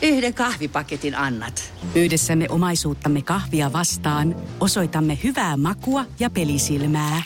[0.03, 1.73] yhden kahvipaketin annat.
[1.95, 7.23] Yhdessämme omaisuuttamme kahvia vastaan osoitamme hyvää makua ja pelisilmää.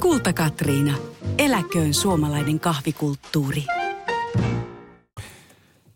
[0.00, 0.98] Kulta Katriina.
[1.38, 3.64] Eläköön suomalainen kahvikulttuuri.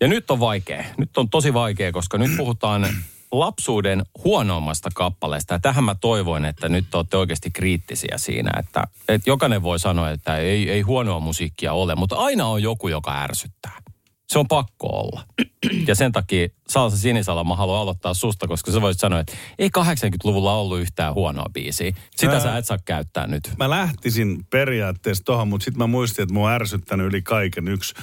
[0.01, 0.85] Ja nyt on vaikea.
[0.97, 2.87] Nyt on tosi vaikea, koska nyt puhutaan
[3.33, 5.55] lapsuuden huonoimmasta kappaleesta.
[5.55, 10.11] Ja tähän mä toivoin, että nyt olette oikeasti kriittisiä siinä, että, että jokainen voi sanoa,
[10.11, 13.81] että ei, ei huonoa musiikkia ole, mutta aina on joku, joka ärsyttää.
[14.29, 15.25] Se on pakko olla.
[15.87, 19.71] Ja sen takia Salsa Sinisalo mä haluan aloittaa susta, koska sä voisit sanoa, että ei
[19.79, 21.93] 80-luvulla ollut yhtään huonoa biisiä.
[22.17, 22.41] Sitä Ää.
[22.41, 23.51] sä et saa käyttää nyt.
[23.59, 27.95] Mä lähtisin periaatteessa tohon, mutta sitten mä muistin, että mua on ärsyttänyt yli kaiken yksi.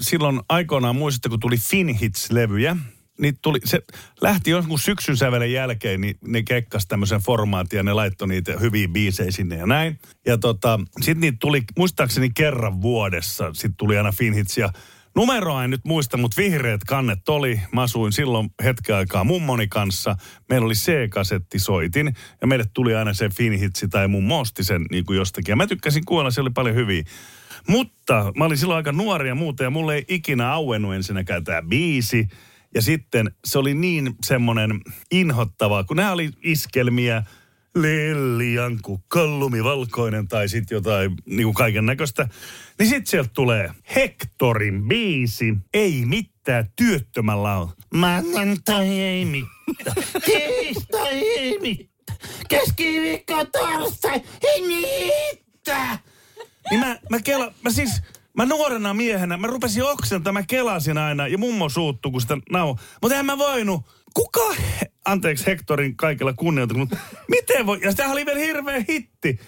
[0.00, 2.76] Silloin aikoinaan muistatte, kun tuli Finhits-levyjä,
[3.20, 3.80] niin tuli, se
[4.20, 8.88] lähti jonkun syksyn sävelen jälkeen, niin ne kekkas tämmöisen formaatin ja ne laittoi niitä hyviä
[8.88, 9.98] biisejä sinne ja näin.
[10.26, 14.72] Ja tota, sitten niitä tuli, muistaakseni kerran vuodessa, sitten tuli aina Finhits ja
[15.16, 17.60] Numeroa en nyt muista, mutta vihreät kannet oli.
[17.72, 20.16] Mä asuin silloin hetken aikaa mummoni kanssa.
[20.48, 25.16] Meillä oli C-kasettisoitin ja meille tuli aina se Finhitsi tai mummo osti sen niin kuin
[25.16, 25.52] jostakin.
[25.52, 27.02] Ja mä tykkäsin kuulla, se oli paljon hyviä.
[27.68, 31.62] Mutta mä olin silloin aika nuori ja muuta ja mulle ei ikinä auennut ensinnäkään tämä
[31.62, 32.28] biisi.
[32.74, 37.22] Ja sitten se oli niin semmoinen inhottava, kun nämä oli iskelmiä,
[37.74, 42.28] Lellianku, kallumi valkoinen tai sitten jotain niin kuin kaiken näköistä.
[42.78, 47.68] Niin sitten sieltä tulee Hectorin biisi, ei mitään työttömällä on.
[47.94, 55.98] Maanantai ei mitään, tiistai ei mitään, keskiviikko torstai ei mitään.
[56.70, 58.02] Niin mä, mä, kela, mä siis,
[58.36, 62.76] mä nuorena miehenä, mä rupesin oksentaa, mä kelasin aina ja mummo suuttu, kun sitä nau.
[63.02, 63.80] Mutta en mä voinut.
[64.14, 69.40] Kuka, he- anteeksi Hectorin kaikilla kunnioituksella, mutta miten voi, ja sitä oli vielä hirveä hitti.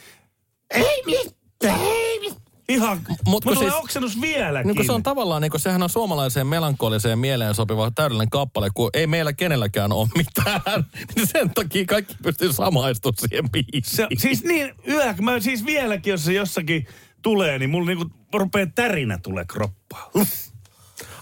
[0.70, 2.46] Ei mitään, ei mitään.
[2.68, 4.74] Ihan, Mut mutta kun tulee siis- oksennus vieläkin.
[4.74, 9.06] Niin se on tavallaan, niin sehän on suomalaiseen melankoliseen mieleen sopiva täydellinen kappale, kun ei
[9.06, 10.60] meillä kenelläkään ole mitään.
[11.16, 13.82] Niin sen takia kaikki pystyy samaistumaan siihen biisiin.
[13.96, 16.86] Se, siis niin, yö, mä siis vieläkin, jos se jossakin
[17.26, 20.10] tulee, niin mulla niinku rupeaa tärinä tulee kroppaan.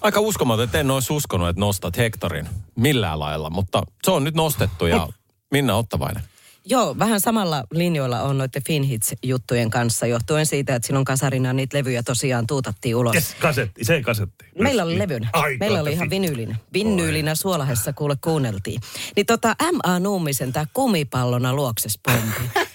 [0.01, 4.35] Aika uskomaton, että en olisi uskonut, että nostat Hektorin millään lailla, mutta se on nyt
[4.35, 5.09] nostettu ja
[5.51, 6.23] Minna Ottavainen.
[6.65, 12.03] Joo, vähän samalla linjoilla on noiden Finhits-juttujen kanssa, johtuen siitä, että silloin kasarina niitä levyjä
[12.03, 13.15] tosiaan tuutattiin ulos.
[13.15, 14.45] Yes, kasetti, se ei kasetti.
[14.59, 15.29] Meillä oli levynä.
[15.33, 16.57] Ai, Meillä oli ihan vinyylinä.
[16.73, 18.81] Vinnyylinä suolahessa kuule kuunneltiin.
[19.17, 20.01] Niin tota M.A.
[20.01, 22.61] Nuumisen tämä kumipallona luokses pompi.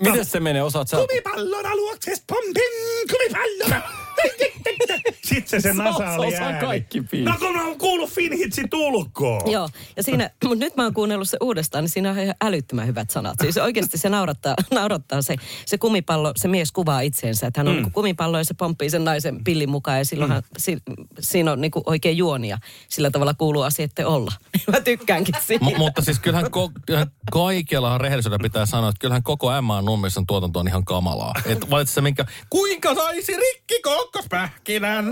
[0.00, 0.62] Miten se menee?
[0.62, 0.96] Osaat sä?
[0.96, 2.72] Kumipallona luokses pompin,
[3.10, 3.82] kumipallona.
[5.24, 6.60] Sitten se se nasaali ääni.
[6.66, 7.28] kaikki biisit.
[7.28, 9.50] No kun mä oon kuullut Finhitsin tulkoon.
[9.50, 12.86] Joo, ja siinä, mutta nyt mä oon kuunnellut se uudestaan, niin siinä on ihan älyttömän
[12.86, 13.34] hyvät sanat.
[13.42, 17.74] Siis oikeasti se naurattaa, naurattaa se, se kumipallo, se mies kuvaa itseensä, että hän on
[17.76, 17.82] mm.
[17.82, 20.48] niin kumipallo ja se pomppii sen naisen pillin mukaan ja silloinhan mm.
[20.58, 20.78] si,
[21.20, 22.58] siinä on niin oikein juonia.
[22.88, 24.32] Sillä tavalla kuuluu asioiden olla.
[24.72, 25.64] mä tykkäänkin siitä.
[25.64, 29.82] M- mutta siis kyllähän, ko- kyllähän kaikella rehellisyydellä pitää sanoa, että kyllähän koko M.A.
[29.82, 31.34] Nummisen tuotanto on ihan kamalaa.
[31.46, 33.80] Että valitse se minkä, kuinka saisi rikki
[34.12, 35.04] kokkospähkinän?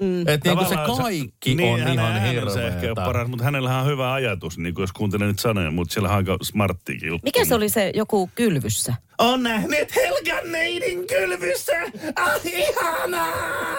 [0.00, 0.28] Mm.
[0.28, 3.78] Että niinku se kaikki niin, on hänen ihan äänensä ehkä ei ole paras, mutta hänellä
[3.78, 7.26] on hyvä ajatus, niin kuin jos kuuntelee nyt sanoja, mutta siellä on aika smarttiikin juttu.
[7.26, 8.94] Mikä se oli se joku kylvyssä?
[9.18, 11.72] On nähnyt Helgan neidin kylvyssä.
[12.16, 13.76] Ah, ihanaa!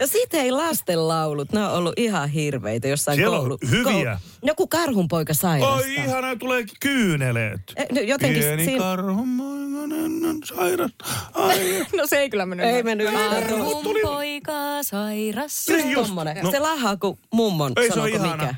[0.00, 3.58] Ja sitten ei lastenlaulut, ne on ollut ihan hirveitä jossain Siellä on koulu.
[3.70, 4.20] hyviä.
[4.42, 5.74] joku karhunpoika sairasta.
[5.74, 7.60] Oi ihanaa, tulee kyyneleet.
[7.76, 10.90] Eh, no jotenkin Pieni siinä- karhunmoinen on sairas.
[11.34, 11.58] Ai.
[11.96, 12.66] No se ei kyllä mennyt.
[12.66, 13.30] Ei mennyt yhtään.
[13.42, 14.52] Karhun poika
[14.82, 15.68] sairas.
[15.68, 16.12] Just Niin just.
[16.42, 16.50] No.
[16.50, 18.32] Se lahaa kuin mummon, Ei se on ihana.
[18.36, 18.54] mikä.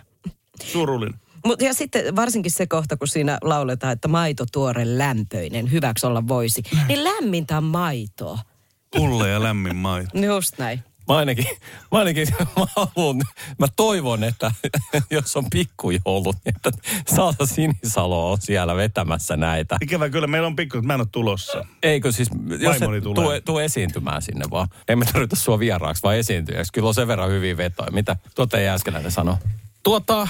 [0.65, 1.21] Surullinen.
[1.47, 6.29] Mut ja sitten varsinkin se kohta, kun siinä lauletaan, että maito tuore lämpöinen, hyväksi olla
[6.29, 6.63] voisi.
[6.89, 8.39] Niin lämmintä maitoa.
[8.97, 10.19] Pulle ja lämmin maito.
[10.19, 10.81] Just näin.
[11.11, 11.47] Mä ainakin,
[11.93, 13.23] mä ainakin mä, haluun,
[13.59, 14.53] mä toivon, että
[15.11, 16.71] jos on pikkujoulut, niin että
[17.15, 19.77] Saata Sinisalo on siellä vetämässä näitä.
[19.81, 21.65] Ikävä kyllä, meillä on pikku, mä en ole tulossa.
[21.83, 24.69] Eikö siis, jos et tuu, tuu esiintymään sinne vaan.
[24.89, 26.73] Emme tarvita sua vieraaksi, vaan esiintyjäksi.
[26.73, 27.91] Kyllä on sen verran hyviä vetoja.
[27.91, 29.39] Mitä tuota Jääskeläinen sanoo?
[29.83, 30.29] Tuota,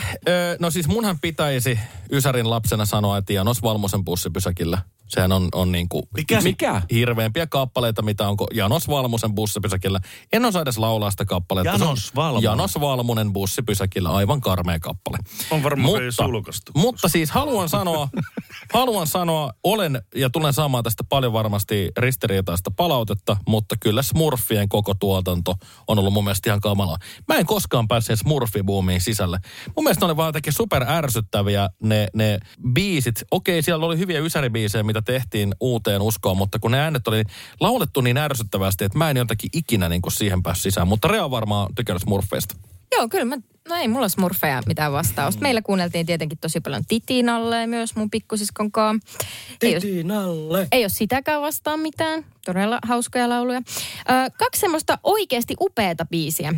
[0.59, 1.79] no siis munhan pitäisi
[2.13, 4.79] Ysärin lapsena sanoa, että Janos Valmosen bussipysäkillä.
[5.11, 6.41] Sehän on, on niin kuin Mikä?
[6.41, 6.83] Mikä?
[6.91, 10.01] hirveämpiä kappaleita, mitä onko Janos Valmosen bussipysäkillä.
[10.33, 11.71] En osaa edes laulaa sitä kappaletta.
[11.73, 12.45] Janos Valmonen.
[12.45, 15.19] Janos Valmonen bussipysäkillä, aivan karmea kappale.
[15.51, 16.73] On varmaan ei sulkaistu.
[16.77, 18.09] Mutta siis haluan sanoa,
[18.75, 24.95] haluan sanoa, olen ja tulen saamaan tästä paljon varmasti ristiriitaista palautetta, mutta kyllä Smurfien koko
[24.95, 25.55] tuotanto
[25.89, 26.97] on ollut mun mielestä ihan kamalaa.
[27.29, 29.39] Mä en koskaan päässyt Smurfi-boomiin sisälle.
[29.77, 32.39] Mun mielestä ne oli vaan jotenkin super ärsyttäviä ne, ne
[32.73, 33.25] biisit.
[33.31, 37.25] Okei, siellä oli hyviä ysäribiisejä, mitä tehtiin uuteen uskoon, mutta kun ne äänet oli
[37.61, 40.89] laulettu niin ärsyttävästi, että mä en jotenkin ikinä niin kuin siihen päässyt sisään.
[40.89, 42.55] Mutta Rea on varmaan tykännyt Smurfeista.
[42.97, 43.37] Joo, kyllä mä,
[43.69, 45.43] no ei mulla smurfeja mitään vastausta.
[45.43, 49.19] Meillä kuunneltiin tietenkin tosi paljon Titinalle myös mun pikkusiskon kanssa.
[49.63, 50.69] Ei ole, Titinalle.
[50.73, 52.25] ei ole sitäkään vastaan mitään.
[52.47, 53.59] Todella hauskoja lauluja.
[53.59, 56.55] Ö, kaksi semmoista oikeasti upeata biisiä.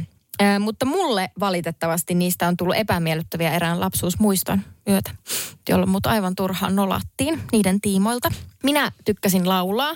[0.61, 5.11] Mutta mulle valitettavasti niistä on tullut epämiellyttäviä erään lapsuusmuiston myötä,
[5.69, 8.29] jolloin mut aivan turhaan nolattiin niiden tiimoilta.
[8.63, 9.93] Minä tykkäsin laulaa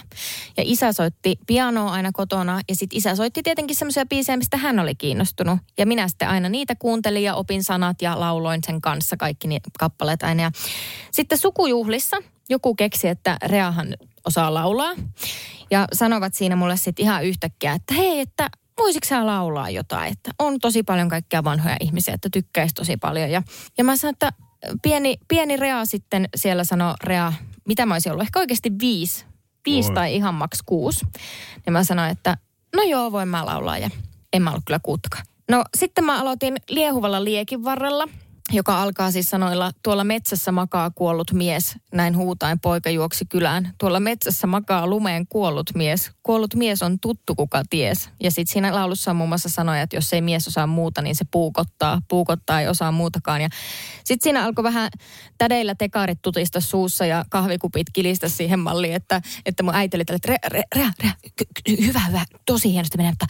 [0.56, 4.78] ja isä soitti pianoa aina kotona ja sitten isä soitti tietenkin semmoisia biisejä, mistä hän
[4.78, 5.59] oli kiinnostunut.
[5.78, 9.61] Ja minä sitten aina niitä kuuntelin ja opin sanat ja lauloin sen kanssa kaikki ni-
[9.78, 10.42] kappaleet aina.
[10.42, 10.50] Ja
[11.11, 12.16] sitten sukujuhlissa
[12.48, 14.94] joku keksi, että Reahan osaa laulaa.
[15.70, 20.30] Ja sanovat siinä mulle sitten ihan yhtäkkiä, että hei, että voisitko sä laulaa jotain, että
[20.38, 23.30] on tosi paljon kaikkia vanhoja ihmisiä, että tykkäisi tosi paljon.
[23.30, 23.42] Ja,
[23.78, 24.32] ja mä sanoin, että
[24.82, 27.32] pieni, pieni Rea sitten siellä sanoi, Rea,
[27.68, 29.24] mitä mä olisin ollut, ehkä oikeasti viisi,
[29.66, 29.94] viisi Oi.
[29.94, 31.06] tai ihan maks kuusi.
[31.66, 32.36] Ja mä sanoin, että
[32.76, 33.90] no joo, voin mä laulaa ja
[34.32, 35.26] en mä ollut kyllä kuuttakaan.
[35.50, 38.08] No sitten mä aloitin liehuvalla liekin varrella,
[38.52, 43.74] joka alkaa siis sanoilla, tuolla metsässä makaa kuollut mies, näin huutain poika juoksi kylään.
[43.78, 48.11] Tuolla metsässä makaa lumeen kuollut mies, kuollut mies on tuttu kuka ties.
[48.20, 51.16] Ja sitten siinä laulussa on muun muassa sanoja, että jos ei mies osaa muuta, niin
[51.16, 53.40] se puukottaa, puukottaa ei osaa muutakaan.
[53.40, 53.48] Ja
[54.04, 54.90] sitten siinä alkoi vähän
[55.38, 60.16] tädeillä tekarit tutista suussa ja kahvikupit kilistä siihen malliin, että, että mun äiti oli tällä,
[60.16, 63.26] että rea, rea, ky- ky- hyvä, hyvä, tosi hienosti menee, mutta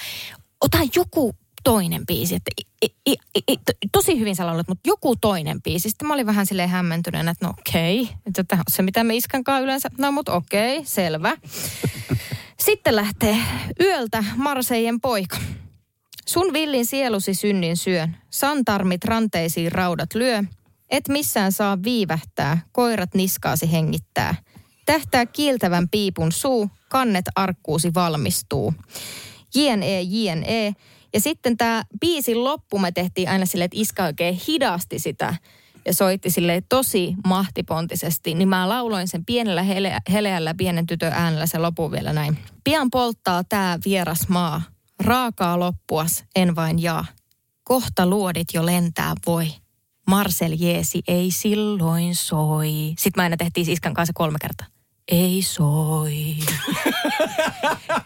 [0.61, 1.35] ota joku
[1.67, 2.35] toinen biisi.
[2.35, 2.51] Että
[2.83, 5.91] i, i, i, i, to- tosi hyvin sä laulat, mutta joku toinen biisi.
[5.91, 8.09] Sitten mä olin vähän silleen hämmentyneenä, että no okei.
[8.27, 9.89] Että tämä on se, mitä me iskankaan yleensä.
[9.99, 11.37] No mutta okei, selvä.
[12.67, 13.37] Sitten lähtee
[13.81, 15.37] yöltä Marseijen poika.
[16.27, 18.17] Sun villin sielusi synnin syön.
[18.31, 20.43] Santarmit ranteisiin raudat lyö.
[20.91, 24.35] Et missään saa viivähtää, koirat niskaasi hengittää.
[24.87, 28.75] Tähtää kiiltävän piipun suu, kannet arkkuusi valmistuu.
[29.55, 30.75] JNE, JNE.
[31.17, 35.35] Ja sitten tämä biisin loppu me tehtiin aina silleen, että iska oikein hidasti sitä
[35.87, 41.47] ja soitti sille tosi mahtipontisesti, niin mä lauloin sen pienellä hele, heleällä pienen tytön äänellä
[41.47, 42.39] se lopun vielä näin.
[42.65, 44.63] Pian polttaa tää vieras maa,
[45.01, 47.05] raakaa loppuas en vain jaa.
[47.65, 49.49] Kohta luodit jo lentää voi.
[50.07, 52.95] Marcel Jeesi ei silloin soi.
[52.99, 54.76] Sitten mä aina tehtiin iskan kanssa kolme kertaa.
[55.13, 56.37] Ei soi.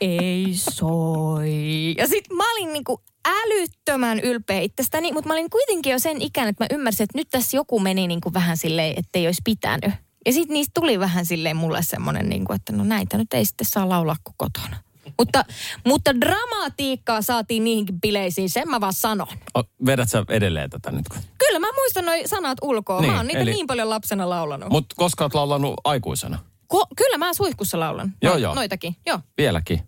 [0.00, 1.94] ei soi.
[1.98, 6.48] Ja sitten mä olin niinku älyttömän ylpeä itsestäni, mutta mä olin kuitenkin jo sen ikään,
[6.48, 9.94] että mä ymmärsin, että nyt tässä joku meni niinku vähän silleen, että ei olisi pitänyt.
[10.26, 13.66] Ja sitten niistä tuli vähän silleen mulle semmoinen, niinku, että no näitä nyt ei sitten
[13.66, 14.76] saa laulaa kuin kotona.
[15.18, 15.44] Mutta,
[15.86, 19.28] mutta dramatiikkaa saatiin niihinkin bileisiin, sen mä vaan sanon.
[19.58, 21.04] O, vedät sä edelleen tätä nyt?
[21.38, 23.00] Kyllä mä muistan noi sanat ulkoa.
[23.00, 24.68] Niin, mä oon niitä eli- niin paljon lapsena laulanut.
[24.70, 26.38] Mutta koska oot laulanut aikuisena?
[26.74, 28.12] Ko- kyllä mä suihkussa laulan.
[28.22, 28.54] Joo, No- joo.
[28.54, 29.20] Noitakin, joo.
[29.38, 29.80] Vieläkin.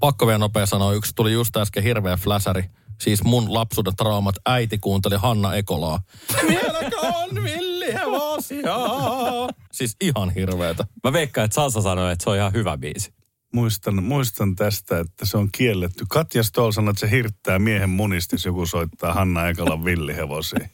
[0.00, 2.64] Pakko vielä nopea sanoa, yksi tuli just äsken hirveä fläsäri.
[3.00, 6.02] Siis mun lapsuuden traumat, äiti kuunteli Hanna Ekolaa.
[6.48, 8.74] Vieläkö on villihevosia?
[9.72, 10.84] Siis ihan hirveetä.
[11.04, 13.12] Mä veikkaan, että Salsa sanoi, että se on ihan hyvä biisi.
[13.54, 16.04] Muistan, muistan tästä, että se on kielletty.
[16.08, 20.68] Katja Stoll sanoi, että se hirttää miehen munista, jos joku soittaa Hanna Ekalan villihevosia.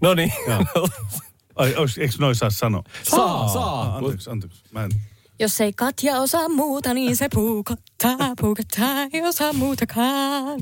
[0.00, 0.32] No niin.
[1.56, 2.82] Ai, ois, eikö noin saa sanoa?
[3.02, 3.82] Saa, saa.
[3.82, 4.62] Ah, anteeksi, anteeksi.
[4.70, 4.90] Mä en...
[5.38, 10.60] Jos ei Katja osaa muuta, niin se puukottaa, puukottaa, ei osaa muutakaan.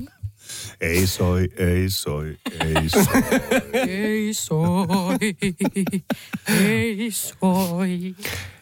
[0.81, 3.23] Ei soi, ei soi, ei soi.
[3.73, 5.37] Ei soi,
[6.49, 8.15] ei soi.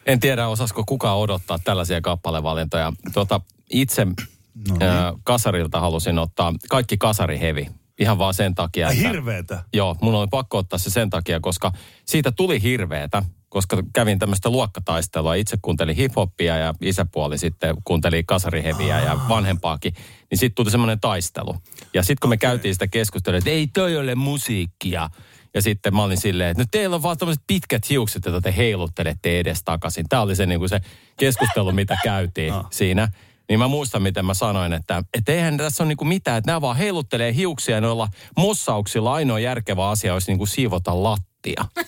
[0.05, 2.93] En tiedä, osasko kukaan odottaa tällaisia kappalevalintoja.
[3.13, 4.13] Tuota, itse no
[4.55, 4.83] niin.
[4.83, 7.67] äh, kasarilta halusin ottaa kaikki kasarihevi.
[7.99, 9.07] Ihan vaan sen takia, että...
[9.07, 9.63] hirveetä.
[9.73, 11.71] Joo, mun oli pakko ottaa se sen takia, koska
[12.05, 15.35] siitä tuli hirveetä, koska kävin tämmöistä luokkataistelua.
[15.35, 19.93] Itse kuuntelin hiphoppia ja isäpuoli sitten kuunteli kasariheviä ja vanhempaakin.
[20.31, 21.55] Niin sitten tuli semmoinen taistelu.
[21.93, 25.09] Ja sitten kun me käytiin sitä keskustelua, että ei toi ole musiikkia.
[25.53, 28.53] Ja sitten mä olin silleen, että no teillä on vaan tämmöiset pitkät hiukset, joita te
[28.57, 30.05] heiluttelette edes takaisin.
[30.09, 30.79] Tämä oli se, niin kuin se
[31.19, 33.07] keskustelu, mitä käytiin siinä.
[33.49, 36.61] Niin mä muistan, miten mä sanoin, että, että eihän tässä ole niinku mitään, että nämä
[36.61, 39.13] vaan heiluttelee hiuksia noilla mossauksilla.
[39.13, 41.65] Ainoa järkevä asia olisi niinku siivota lattia.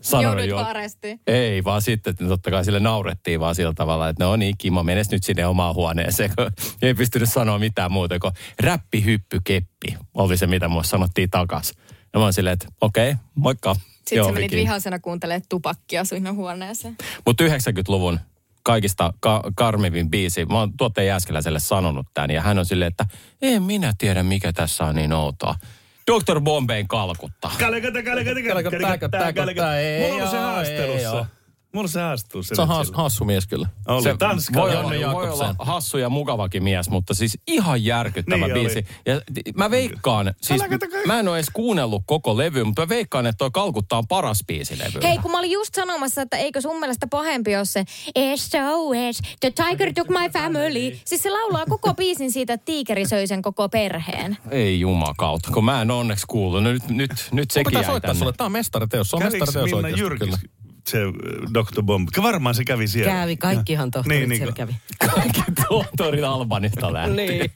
[0.00, 0.66] Sanoin Joudut
[1.04, 1.16] jo.
[1.26, 4.82] Ei, vaan sitten että totta kai sille naurettiin vaan sillä tavalla, että no niin, Kimmo,
[4.82, 6.30] menes nyt sinne omaan huoneeseen.
[6.36, 6.50] kun
[6.82, 9.96] Ei pystynyt sanoa mitään muuta kuin räppi, hyppy, keppi.
[10.14, 11.72] Oli se, mitä mua sanottiin takas.
[12.12, 13.76] Ja mä oon silleen, että okei, okay, moikka.
[14.08, 16.96] Sitten sä menit vihasena kuuntelemaan tupakkia sinne huoneeseen.
[17.26, 18.20] Mutta 90-luvun
[18.62, 23.06] kaikista ka- karmivin biisi, mä oon tuotteen Jääskeläiselle sanonut tämän, ja hän on silleen, että
[23.42, 25.54] en minä tiedä, mikä tässä on niin outoa.
[26.10, 26.40] Dr.
[26.40, 27.50] Bombayn kalkutta.
[27.58, 28.78] Kalekata, kalekata, kalekata, Kalekata,
[29.18, 29.78] kalekata, kalekata.
[29.78, 31.10] ei Mulla on se oo, ei haastelussa.
[31.18, 31.26] oo.
[31.74, 32.54] Mulla on se haastelussa.
[32.54, 33.68] Se on nyt has, hassu mies kyllä.
[33.88, 34.60] Oli Se Tanska.
[34.60, 35.30] voi, olla, voi Jakobsen.
[35.46, 38.60] olla hassu ja mukavakin mies, mutta siis ihan järkyttävä Niin oli.
[38.60, 38.86] biisi.
[39.06, 39.20] Ja
[39.56, 40.62] mä veikkaan, siis
[41.06, 44.38] mä en ole edes kuunnellut koko levy, mutta mä veikkaan, että toi Kalkutta on paras
[44.46, 45.08] biisi levyllä.
[45.08, 47.84] Hei, kun mä olin just sanomassa, että eikö sun mielestä pahempi ole se
[48.36, 50.98] SOS, the tiger took my family.
[51.04, 54.36] Siis se laulaa koko biisin siitä, että tiikeri söi sen koko perheen.
[54.50, 56.62] Ei jumakautta, kun mä en onneksi kuullut.
[56.62, 58.18] No nyt, nyt, nyt sekin Pitää jäi soittaa tänne.
[58.18, 58.32] sulle.
[58.36, 59.10] Tämä on mestariteos.
[59.10, 60.38] Se on mestariteos Minna oikeasti Jyrkis, kyllä.
[60.88, 61.10] Se äh,
[61.54, 61.82] Dr.
[61.82, 62.08] Bomb?
[62.22, 63.12] Varmaan se kävi siellä.
[63.12, 64.76] Kävi, kaikkihan tohtorit Niin, niin siellä kävi.
[65.14, 67.16] Kaikki tohtorit Albanista lähti.
[67.16, 67.50] Niin.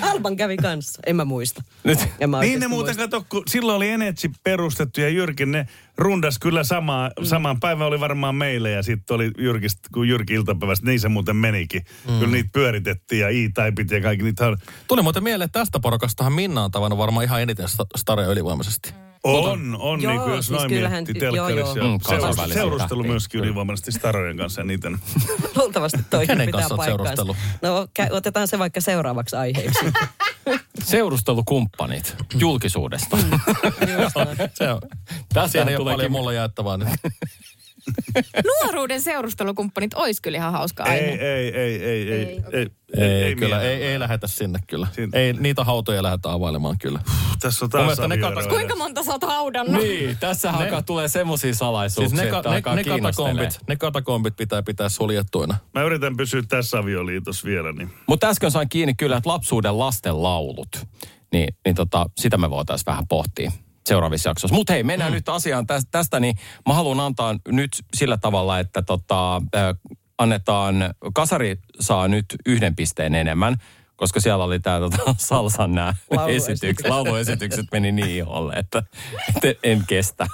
[0.00, 1.62] Alban kävi kanssa, en mä muista.
[1.84, 1.98] Nyt.
[2.20, 3.16] En mä Niin ne muuten muista.
[3.18, 5.66] kato, kun silloin oli Energy perustettu ja Jyrkin ne
[5.98, 7.24] rundas kyllä samaa, mm.
[7.24, 11.36] samaan päivään oli varmaan meille ja sitten oli Jyrkistä, kun Jyrki iltapäivästä, niin se muuten
[11.36, 11.82] menikin.
[12.08, 12.18] Mm.
[12.18, 14.56] Kyllä niitä pyöritettiin ja E-Typeit ja kaikki niitä on,
[14.88, 19.05] Tuli muuten mieleen, että tästä porukastahan Minna on tavannut varmaan ihan eniten sta- stareja ylivoimaisesti.
[19.26, 21.78] On, on Joo, niin kuin jos siis noin kyllähän- miettii telkkarissa.
[21.78, 21.88] joo.
[21.88, 24.98] Mm, seurustelu, seurustelu myöskin ylivoimaisesti starojen kanssa eniten.
[25.56, 27.36] Luultavasti toikin Kenen pitää kanssa seurustellut?
[27.62, 29.84] No, kä- otetaan se vaikka seuraavaksi aiheeksi.
[30.84, 33.18] Seurustelukumppanit julkisuudesta.
[34.54, 34.80] Se on.
[35.34, 36.88] Tässä tuleekin paljon mulla jaettavaa nyt.
[38.62, 40.94] Nuoruuden seurustelukumppanit ois kyllä ihan hauska aihe.
[40.96, 42.68] ei, ei, ei, ei, ei, ei,
[42.98, 44.86] Ei, ei kyllä, ei, ei lähetä sinne kyllä.
[44.92, 47.00] Siitä- Ei, niitä hautoja lähdetä availemaan kyllä.
[47.40, 49.82] Tässä on taas ne katas- Kuinka monta sä oot haudannut?
[49.82, 54.62] niin, tässä alkaa tulee semmoisia salaisuuksia, Siis ne, ka, ne, ne, katakombit, ne katakombit pitää
[54.62, 55.56] pitää suljettuina.
[55.74, 60.22] Mä yritän pysyä tässä avioliitossa vielä, niin Mutta äsken sain kiinni kyllä, että lapsuuden lasten
[60.22, 60.68] laulut,
[61.32, 63.52] niin, niin tota, sitä me voitaisiin vähän pohtia
[63.86, 64.54] seuraavissa jaksoissa.
[64.54, 65.14] Mutta hei, mennään mm.
[65.14, 69.76] nyt asiaan tästä, tästä, niin mä haluan antaa nyt sillä tavalla, että tota, äh,
[70.18, 73.56] annetaan, Kasari saa nyt yhden pisteen enemmän,
[73.96, 75.94] koska siellä oli tämä tota, Salsan nämä
[76.28, 78.82] esitykset, lauluesitykset meni niin iholle, että,
[79.28, 80.26] että en kestä.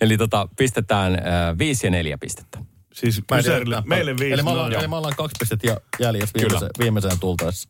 [0.00, 2.58] Eli tota, pistetään äh, viisi ja neljä pistettä.
[2.92, 4.32] siis Mä en tiedä Ysärille, yhtään meille viisi.
[4.32, 7.68] Eli me ollaan, no, eli me ollaan kaksi pistettä jä- jäljessä viimeiseen, viimeiseen tultaessa.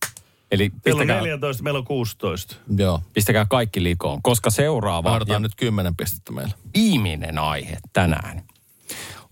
[0.50, 2.56] Eli Meillä on pistäkää, 14, meillä on 16.
[2.76, 3.00] Joo.
[3.12, 5.20] pistäkää kaikki likoon, koska seuraava...
[5.26, 6.52] Ja- nyt kymmenen pistettä meillä.
[6.74, 8.42] viimeinen aihe tänään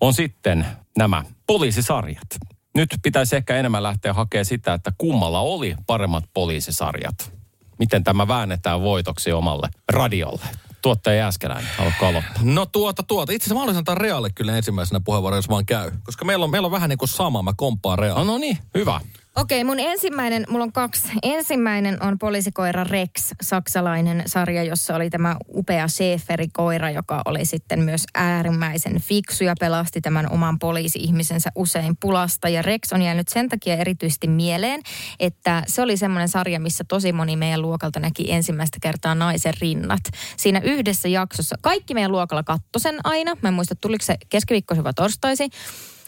[0.01, 0.65] on sitten
[0.97, 2.27] nämä poliisisarjat.
[2.75, 7.33] Nyt pitäisi ehkä enemmän lähteä hakemaan sitä, että kummalla oli paremmat poliisisarjat.
[7.79, 10.45] Miten tämä väännetään voitoksi omalle radiolle.
[10.81, 12.43] Tuottaja Jääskeläinen, haluatko aloittaa?
[12.43, 13.31] No tuota, tuota.
[13.31, 15.91] Itse asiassa mä haluaisin antaa Realille kyllä ensimmäisenä puheenvuoron, jos vaan käy.
[16.03, 18.17] Koska meillä on, meillä on vähän niin kuin sama, mä komppaan Real.
[18.17, 19.01] No, no niin, hyvä.
[19.35, 21.07] Okei, mun ensimmäinen, mulla on kaksi.
[21.23, 28.03] Ensimmäinen on poliisikoira Rex, saksalainen sarja, jossa oli tämä upea Schäferikoira, joka oli sitten myös
[28.15, 32.49] äärimmäisen fiksu ja pelasti tämän oman poliisi-ihmisensä usein pulasta.
[32.49, 34.81] Ja Rex on jäänyt sen takia erityisesti mieleen,
[35.19, 40.03] että se oli semmoinen sarja, missä tosi moni meidän luokalta näki ensimmäistä kertaa naisen rinnat.
[40.37, 43.37] Siinä yhdessä jaksossa, kaikki meidän luokalla katsoi sen aina.
[43.41, 45.49] Mä en muista, tuliko se keskiviikkoisin vai torstaisin.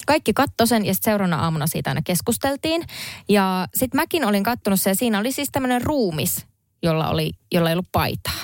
[0.05, 2.83] Kaikki katsoi sen ja sitten seuraavana aamuna siitä aina keskusteltiin.
[3.29, 6.45] Ja sitten mäkin olin kattonut sen ja siinä oli siis tämmöinen ruumis,
[6.83, 8.39] jolla, oli, jolla ei ollut paitaa.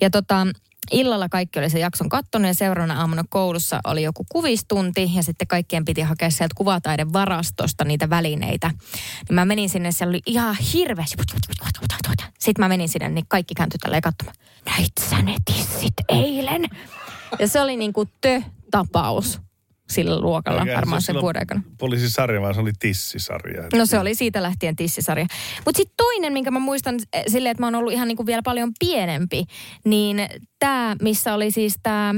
[0.00, 0.46] Ja tota,
[0.90, 5.48] illalla kaikki oli se jakson kattonut ja seuraavana aamuna koulussa oli joku kuvistunti ja sitten
[5.48, 8.70] kaikkien piti hakea sieltä kuvataiden varastosta niitä välineitä.
[9.28, 11.04] Niin mä menin sinne, siellä oli ihan hirveä.
[12.38, 14.36] Sitten mä menin sinne, niin kaikki kääntyi tälleen katsomaan.
[14.66, 16.64] Näit sä ne tissit eilen?
[17.38, 19.40] Ja se oli niinku tö-tapaus
[19.90, 21.62] sillä luokalla Eiköhän varmaan se sen vuoden aikana.
[21.78, 23.62] Poliisisarja, vaan se oli tissisarja.
[23.74, 25.26] No se oli siitä lähtien tissisarja.
[25.64, 28.42] Mutta sitten toinen, minkä mä muistan eh, silleen, että mä oon ollut ihan niinku vielä
[28.44, 29.44] paljon pienempi,
[29.84, 30.28] niin
[30.58, 32.14] tämä, missä oli siis tämä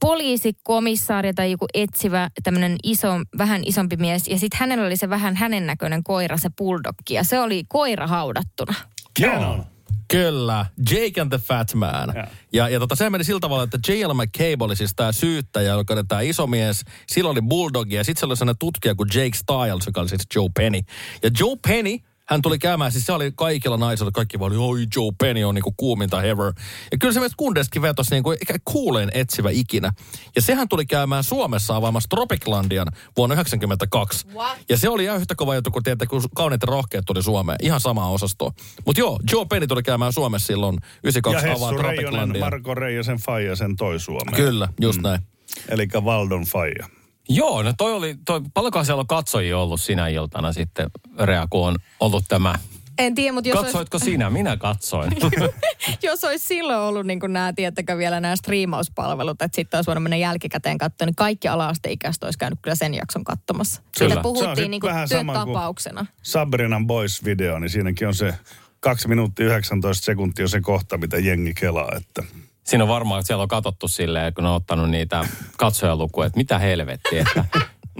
[0.00, 3.08] poliisikomissaari tai joku etsivä tämmöinen iso,
[3.38, 4.28] vähän isompi mies.
[4.28, 7.14] Ja sitten hänellä oli se vähän hänen näköinen koira, se bulldogki.
[7.14, 8.74] Ja se oli koira haudattuna.
[9.20, 9.64] Canon.
[10.08, 12.12] Kyllä, Jake and the Fat Man.
[12.14, 14.14] Ja, ja, ja tota, se meni sillä tavalla, että J.L.
[14.14, 16.84] McCabe oli siis tämä syyttäjä, joka oli tämä iso mies.
[17.06, 20.22] Sillä oli Bulldog ja sitten se oli sellainen tutkija kuin Jake Styles, joka oli siis
[20.34, 20.80] Joe Penny.
[21.22, 21.98] Ja Joe Penny,
[22.28, 25.54] hän tuli käymään, siis se oli kaikilla naisilla, kaikki vaan oli, oi Joe Penny on
[25.54, 26.52] niinku kuuminta ever.
[26.92, 29.92] Ja kyllä se myös Kundeskin vetosi niinku kuuleen etsivä ikinä.
[30.36, 34.26] Ja sehän tuli käymään Suomessa avaamassa Tropiclandian vuonna 1992.
[34.68, 37.58] Ja se oli ihan yhtä kova juttu kuin tietää, kun kauniit ja rohkeat tuli Suomeen.
[37.62, 38.52] Ihan samaa osastoa.
[38.86, 42.38] Mutta joo, Joe Penny tuli käymään Suomessa silloin Ja 92 avaa Hessu Reijonen.
[42.40, 44.36] Marko Reijosen faija sen toi Suomeen.
[44.36, 45.20] Kyllä, just näin.
[45.68, 46.97] Eli Valdon faija.
[47.28, 51.68] Joo, no toi oli, toi, paljonkohan siellä on katsojia ollut sinä iltana sitten, Rea, kun
[51.68, 52.54] on ollut tämä...
[52.98, 54.30] En tiedä, mutta jos Katsoitko sinä?
[54.30, 55.12] Minä katsoin.
[56.02, 60.02] jos olisi silloin ollut niin kuin nämä, tiettäkö vielä nämä striimauspalvelut, että sitten olisi voinut
[60.02, 63.80] mennä jälkikäteen katsoa, niin kaikki ala-asteikäiset olisi käynyt kyllä sen jakson katsomassa.
[63.80, 63.92] Kyllä.
[63.96, 66.06] Siitä Se on puhuttiin niin kuin vähän työtapauksena.
[66.22, 68.34] Sabrinan Boys-video, niin siinäkin on se
[68.80, 71.92] 2 minuuttia 19 sekuntia on se kohta, mitä jengi kelaa.
[71.96, 72.22] Että.
[72.68, 75.24] Siinä on varmaan, että siellä on katsottu silleen, kun on ottanut niitä
[75.56, 77.44] katsojalukuja, että mitä helvettiä, että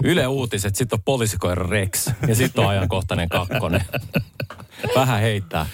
[0.03, 3.85] Yle Uutiset, sitten on poliisikoira Rex ja sitten on ajankohtainen kakkonen.
[4.95, 5.65] Vähän heittää.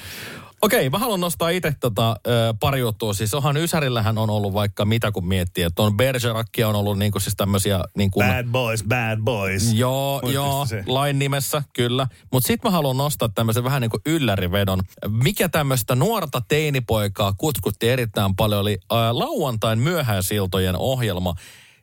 [0.66, 2.16] Okei, mä haluan nostaa itse tota,
[2.60, 3.14] pari juttua.
[3.14, 7.20] Siis onhan Ysärillähän on ollut vaikka mitä kun miettii, että on Bergerakkia on ollut niinku
[7.20, 8.28] siis tämmöisiä niin kuin...
[8.28, 9.74] Bad boys, bad boys.
[9.74, 10.84] Joo, Muistatko joo, se?
[10.88, 12.08] lain nimessä, kyllä.
[12.32, 14.80] Mutta sitten mä haluan nostaa tämmöisen vähän niin kuin yllärivedon.
[15.24, 21.36] Mikä tämmöistä nuorta teinipoikaa kutkutti erittäin paljon, oli ää, lauantain myöhäisiltojen ohjelma,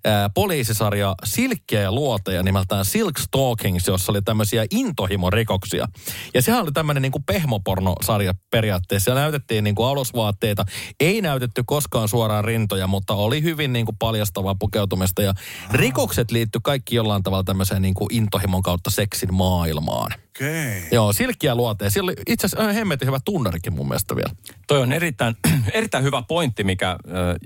[0.04, 5.86] ää, poliisisarja Silkkiä ja luoteja nimeltään Silk Stalkings, jossa oli tämmöisiä intohimorikoksia.
[6.34, 9.04] Ja sehän oli tämmöinen niin kuin pehmopornosarja periaatteessa.
[9.04, 10.64] Siellä näytettiin niin kuin alusvaatteita.
[11.00, 15.22] Ei näytetty koskaan suoraan rintoja, mutta oli hyvin niin kuin paljastavaa pukeutumista.
[15.22, 15.34] Ja
[15.70, 20.12] rikokset liittyi kaikki jollain tavalla tämmöiseen niin kuin intohimon kautta seksin maailmaan.
[20.36, 20.88] Okei.
[20.92, 21.90] Joo, silkkiä luoteja.
[21.90, 24.30] Siellä oli itse asiassa äh, hemmetin hyvä tunnarikin mun mielestä vielä.
[24.66, 25.36] Toi on erittäin,
[25.74, 26.96] erittäin hyvä pointti, mikä äh,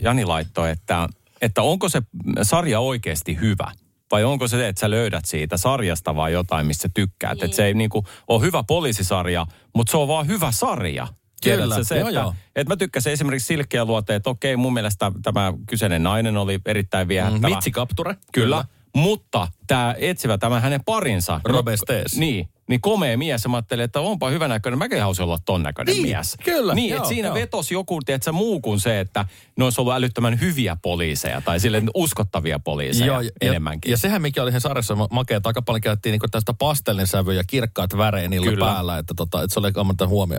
[0.02, 1.08] Jani laittoi, että,
[1.40, 2.02] että onko se
[2.42, 3.72] sarja oikeasti hyvä?
[4.10, 7.42] Vai onko se, että sä löydät siitä sarjasta vai jotain, mistä tykkäät?
[7.42, 11.08] Että se ei niinku ole hyvä poliisisarja, mutta se on vaan hyvä sarja.
[11.44, 12.34] Kyllä, Tiedätkö se, joo, että, joo.
[12.56, 17.08] että mä tykkäsin esimerkiksi Silkkiä luoteen, että okei, mun mielestä tämä kyseinen nainen oli erittäin
[17.08, 17.48] viehättävä.
[17.48, 18.16] Mitsi Kapture.
[18.32, 18.64] Kyllä.
[18.96, 21.40] Mutta tämä etsivä, tämä hänen parinsa.
[21.44, 22.16] Robert Stees.
[22.18, 23.44] Niin, niin komea mies.
[23.44, 24.78] Ja mä ajattelin, että onpa hyvä näköinen.
[24.78, 26.36] Mäkin haluaisin olla ton näköinen Niin, mies.
[26.44, 27.34] kyllä, Niin, joo, että siinä joo.
[27.34, 29.24] vetosi joku, tiedätkö, muu kuin se, että
[29.56, 31.40] ne olisi ollut älyttömän hyviä poliiseja.
[31.40, 33.90] Tai sille uskottavia poliiseja Joo, ja, enemmänkin.
[33.90, 37.34] Ja sehän mikä oli sen sarjassa ma- makea, että aika paljon käytettiin niinku tästä pastellinsävyä
[37.34, 38.66] ja kirkkaat värejä niillä Kyllä.
[38.66, 40.38] päällä, että, tota, että se oli ammatan huomio,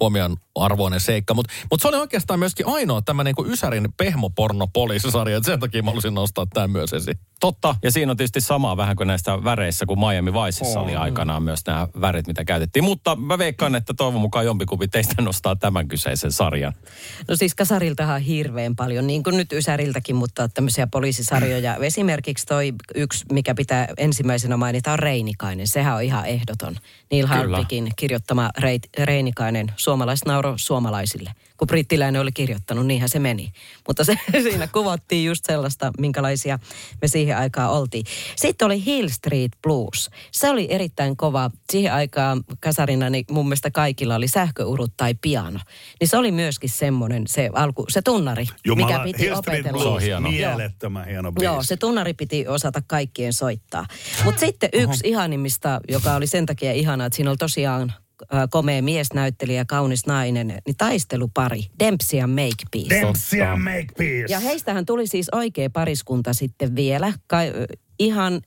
[0.00, 1.34] huomion arvoinen seikka.
[1.34, 5.90] Mutta mut se oli oikeastaan myöskin ainoa tämä niinku Ysärin pehmopornopoliisisarja, että sen takia mä
[5.90, 7.18] halusin nostaa tämän myös esiin.
[7.40, 10.84] Totta, ja siinä on tietysti samaa vähän kuin näistä väreissä, kun Miami Viceissa On.
[10.84, 12.84] oli aikanaan myös nämä värit, mitä käytettiin.
[12.84, 16.72] Mutta mä veikkaan, että toivon mukaan jompikumpi teistä nostaa tämän kyseisen sarjan.
[17.28, 21.76] No siis kasariltahan hirveän paljon, niin kuin nyt Ysäriltäkin, mutta tämmöisiä poliisisarjoja.
[21.76, 25.66] Esimerkiksi toi yksi, mikä pitää ensimmäisenä mainita, on Reinikainen.
[25.66, 26.76] Sehän on ihan ehdoton.
[27.10, 27.26] Neil.
[27.26, 31.30] Hartwigin kirjoittama Reit, Reinikainen, suomalaisnauro suomalaisille.
[31.58, 33.52] Kun brittiläinen oli kirjoittanut, niinhän se meni.
[33.86, 36.58] Mutta se, siinä kuvattiin just sellaista, minkälaisia
[37.02, 38.04] me siihen aikaan oltiin.
[38.36, 40.10] Sitten oli Hill Street Blues.
[40.32, 41.50] Se oli erittäin kova.
[41.72, 45.60] Siihen aikaan kasarina niin mun mielestä kaikilla oli sähköurut tai piano.
[46.00, 49.82] Niin se oli myöskin semmoinen, se alku, se tunnari, Jumala, mikä piti Hill Street opetella.
[49.82, 50.30] Blues, hieno.
[50.30, 51.44] mielettömän hieno biisi.
[51.44, 53.86] Joo, se tunnari piti osata kaikkien soittaa.
[54.24, 57.92] Mutta sitten yksi ihanimmista, joka oli sen takia ihana, että siinä oli tosiaan
[58.50, 63.00] komea miesnäyttelijä ja kaunis nainen, niin taistelupari, Dempsey ja Makepeace.
[63.00, 64.24] Dempsey and Makepeace.
[64.28, 67.12] Ja heistähän tuli siis oikea pariskunta sitten vielä.
[67.26, 67.66] Ka- ö,
[67.98, 68.40] ihan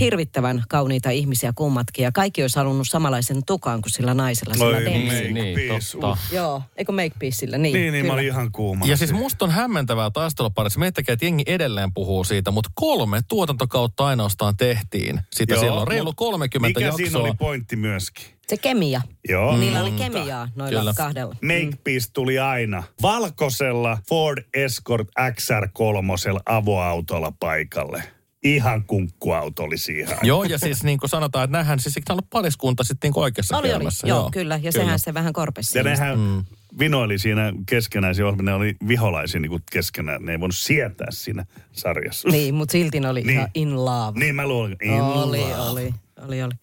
[0.00, 2.02] hirvittävän kauniita ihmisiä kummatkin.
[2.02, 4.54] Ja kaikki olisi halunnut samanlaisen tukan kuin sillä naisella.
[4.54, 5.28] Sillä Oi, Dempseyllä.
[5.30, 5.98] make niin, peace.
[6.00, 6.16] totta.
[6.32, 7.58] Joo, eikö make peaceillä?
[7.58, 8.86] Niin, Niin, niin mä olin ihan kuuma.
[8.86, 10.80] Ja siis musta on hämmentävää taisteluparissa.
[10.80, 15.88] Miettikää, että jengi edelleen puhuu siitä, mutta kolme tuotantokautta ainoastaan tehtiin sitä Joo, silloin.
[15.88, 17.06] Reilu mut 30 Mikä jaksoa.
[17.06, 18.24] siinä oli pointti myöskin?
[18.48, 19.00] Se kemia.
[19.28, 19.56] Joo.
[19.56, 20.94] Niillä oli mutta kemiaa noilla Kyllä.
[20.96, 21.34] kahdella.
[21.42, 28.02] Makepeace tuli aina valkoisella Ford Escort XR3 avoautolla paikalle.
[28.44, 30.18] Ihan kunkkuauto oli siihen.
[30.22, 33.56] Joo, ja siis niin kuin sanotaan, että nähän siis eikö ollut pariskunta sitten niin oikeassa
[33.56, 33.74] Oli, oli.
[33.74, 34.06] elämässä.
[34.06, 34.60] Joo, kyllä.
[34.62, 35.78] Ja sehän se vähän korpesi.
[35.78, 36.44] Ja nehän mm.
[36.78, 40.24] vinoili siinä keskenään, se ne oli viholaisia niin kuin keskenään.
[40.24, 42.28] Ne ei voinut sietää siinä sarjassa.
[42.28, 43.30] Niin, mutta silti ne oli Niin.
[43.38, 44.18] ihan in love.
[44.20, 44.76] Niin mä luulen.
[44.82, 45.54] In oli, love.
[45.70, 45.94] oli,
[46.26, 46.54] oli, oli.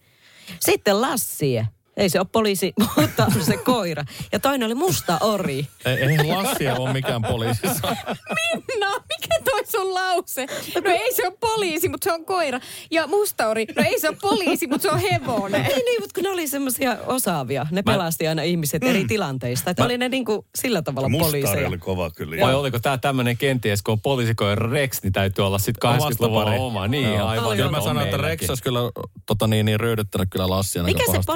[0.60, 1.66] Sitten Lassie.
[1.96, 4.04] Ei se ole poliisi, mutta on se koira.
[4.32, 5.66] Ja toinen oli musta ori.
[5.84, 7.96] Ei, ei Lassia ole mikään poliisissa.
[8.40, 10.46] Minna, mikä toi sun lause?
[10.84, 12.60] No ei se ole poliisi, mutta se on koira.
[12.90, 15.66] Ja mustauri, no ei se ole poliisi, mutta se on hevonen.
[15.66, 17.66] Ei niin, mutta kun ne oli semmoisia osaavia.
[17.70, 19.70] Ne pelasti aina ihmiset eri tilanteista.
[19.70, 21.68] Että oli ne niinku sillä tavalla Mustaari poliiseja.
[21.68, 22.46] oli kova kyllä.
[22.46, 26.58] Vai oliko tämä tämmöinen kenties, kun on poliisikoira Rex, niin täytyy olla sitten 80-luvulla Vastapari.
[26.58, 26.88] oma.
[26.88, 27.26] Niin, Joo.
[27.26, 27.56] aivan.
[27.56, 28.80] Kyllä mä sanoin, että Rex olisi kyllä
[29.26, 30.82] tota, niin, niin, röydyttänyt kyllä Lassia.
[30.82, 31.26] Mikä se pahasti.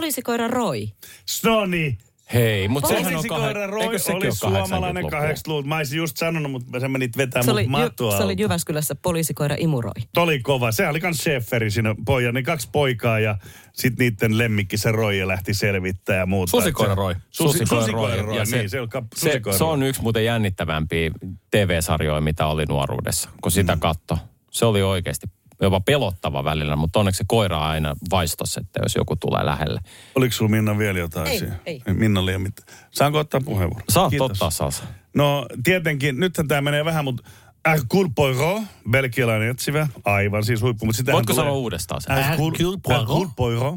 [0.49, 0.87] Poliisikoira Roy?
[1.27, 1.99] Snoni.
[2.35, 3.71] Hei, mutta sehän on Poliisikoira kah...
[3.71, 5.31] Roy eikö sekin oli suomalainen 80-luvua?
[5.33, 5.69] 80-luvulta.
[5.69, 8.17] Mä olisin just sanonut, mutta sä menit vetämään Se oli, mut matua.
[8.17, 9.93] se oli Jyväskylässä poliisikoira Imuroi.
[10.15, 10.73] Toli kova.
[10.73, 12.35] Se oli kans Schäferi siinä pojan.
[12.35, 13.37] Ne kaksi poikaa ja
[13.73, 16.51] sitten niiden lemmikki se Roy lähti selvittää ja muuta.
[16.51, 17.15] Susikoira se- Roy.
[17.31, 18.37] Susi, Susikoira susikoira Roy.
[18.39, 18.71] Ja se- niin.
[18.71, 21.11] Se, on kap, Se, se on yksi muuten jännittävämpiä
[21.51, 23.81] TV-sarjoja, mitä oli nuoruudessa, kun sitä Mm.
[23.81, 24.19] katto.
[24.51, 25.27] Se oli oikeasti
[25.61, 29.81] jopa pelottava välillä, mutta onneksi se koira aina vaistos, että jos joku tulee lähelle.
[30.15, 31.61] Oliko sulla Minna vielä jotain Ei, siihen?
[31.67, 31.83] ei.
[31.93, 32.69] Minna liian mitään.
[32.91, 33.85] Saanko ottaa puheenvuoron?
[33.89, 34.31] Saat Kiitos.
[34.31, 34.85] ottaa Salsa.
[35.15, 37.23] No tietenkin, nythän tämä menee vähän, mutta
[37.69, 40.87] Hercule Poirot, belgialainen etsivä, aivan siis huippu.
[40.87, 42.17] Mutta Voitko tulee- sanoa uudestaan sen?
[42.17, 43.75] Hercule, Hercule Poirot.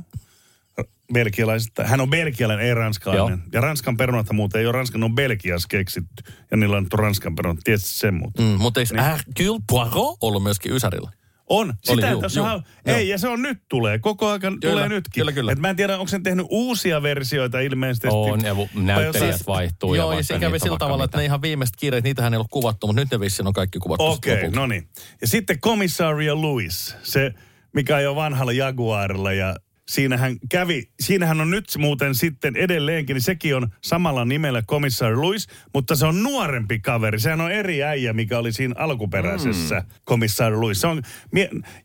[1.13, 1.83] Belgialaisista.
[1.83, 3.39] Hän on belgialainen, ei ranskalainen.
[3.39, 3.49] Joo.
[3.51, 6.23] Ja Ranskan perunathan muuten ei ole Ranskan, ne on Belgiassa keksitty.
[6.51, 7.59] Ja niillä on Ranskan perunat.
[7.63, 8.45] Tiedätkö sen muuten?
[8.45, 9.03] Mm, mutta eikö Niin.
[9.05, 11.11] Hercule Poirot ollut myöskin Ysärillä?
[11.49, 11.73] On.
[11.83, 12.63] Sitä juu, tässä juu, on.
[12.85, 12.97] joo.
[12.97, 13.99] Ei, ja se on nyt tulee.
[13.99, 15.21] Koko ajan Kyllä, tulee nytkin.
[15.21, 15.51] kyllä, kyllä.
[15.51, 18.07] Et mä en tiedä, onko sen tehnyt uusia versioita ilmeisesti.
[18.11, 19.93] On, ja näyttelijät jossain- vaihtuu.
[19.93, 21.21] ja Joo, ja vaikka se kävi sillä tavalla, että mitä.
[21.21, 24.05] ne ihan viimeiset kirjat, niitähän ei ollut kuvattu, mutta nyt ne vissiin on kaikki kuvattu.
[24.05, 24.59] Okei, lopulta.
[24.59, 24.87] no niin.
[25.21, 27.33] Ja sitten komissaria Louis, se
[27.73, 29.55] mikä on jo vanhalla Jaguarilla ja
[29.89, 35.47] siinähän kävi, siinähän on nyt muuten sitten edelleenkin, niin sekin on samalla nimellä komissaari Louis,
[35.73, 37.19] mutta se on nuorempi kaveri.
[37.19, 39.85] Sehän on eri äijä, mikä oli siinä alkuperäisessä mm.
[40.03, 40.81] komissaari Louis.
[40.81, 41.01] Se on,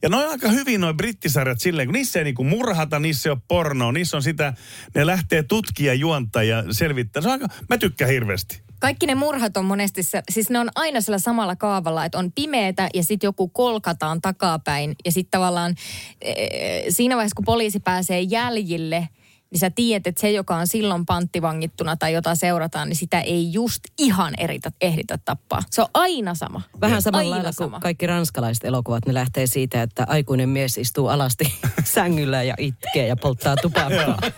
[0.03, 3.33] ja ne on aika hyvin noin brittisarjat silleen, kun niissä ei niinku murhata, niissä ei
[3.33, 4.55] ole pornoa, niissä on sitä,
[4.95, 7.23] ne lähtee tutkia juonta ja selvittää.
[7.23, 8.72] Se on aika, mä tykkään hirveästi.
[8.83, 12.33] Kaikki ne murhat on monesti, se, siis ne on aina sillä samalla kaavalla, että on
[12.33, 14.95] pimeätä ja sitten joku kolkataan takapäin.
[15.05, 15.75] Ja sitten tavallaan
[16.21, 19.09] ee, siinä vaiheessa, kun poliisi pääsee jäljille,
[19.53, 23.53] niin sä tiedät, että se, joka on silloin panttivangittuna tai jota seurataan, niin sitä ei
[23.53, 25.63] just ihan eritä, ehditä tappaa.
[25.71, 26.63] Se on aina sama.
[26.81, 27.71] Vähän samalla Aina lailla sama.
[27.71, 33.07] kuin kaikki ranskalaiset elokuvat, ne lähtee siitä, että aikuinen mies istuu alasti sängyllä ja itkee
[33.07, 34.19] ja polttaa tupakkaa.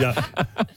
[0.00, 0.14] Ja,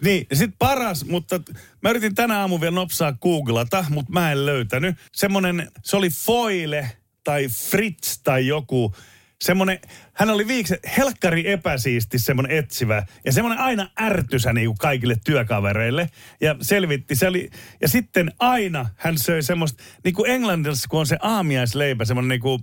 [0.01, 1.39] niin, sitten paras, mutta
[1.82, 4.95] mä yritin tänä aamu vielä nopsaa googlata, mutta mä en löytänyt.
[5.11, 6.91] Semmonen, se oli Foile
[7.23, 8.93] tai Fritz tai joku,
[9.41, 9.79] semmonen,
[10.13, 16.09] hän oli viikse, helkkari epäsiisti semmonen etsivä ja semmonen aina ärtysä niinku kaikille työkavereille
[16.41, 17.49] ja selvitti, se oli,
[17.81, 22.59] ja sitten aina hän söi semmoista, niinku Englannissa kun on se aamiaisleipä, semmonen niinku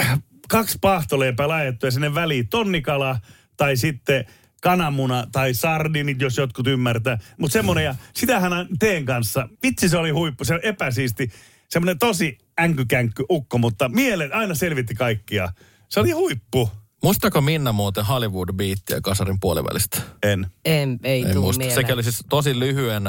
[0.00, 3.18] äh, kaksi pahtoleipää laitettu ja sinne väliin tonnikala
[3.56, 4.24] tai sitten
[4.62, 7.18] kananmuna tai sardinit, jos jotkut ymmärtää.
[7.38, 9.48] Mutta semmoinen, ja sitähän hän teen kanssa.
[9.62, 11.30] Vitsi se oli huippu, se epäsiisti.
[11.68, 15.48] Semmoinen tosi änkykänkky ukko, mutta mieleen aina selvitti kaikkia.
[15.92, 16.70] Se oli huippu.
[17.02, 20.00] Muistaako Minna muuten Hollywood-biittiä kasarin puolivälistä?
[20.22, 20.46] En.
[20.64, 21.58] En, ei En tuu muista.
[21.58, 21.74] mieleen.
[21.74, 23.02] Sekä oli siis tosi lyhyen,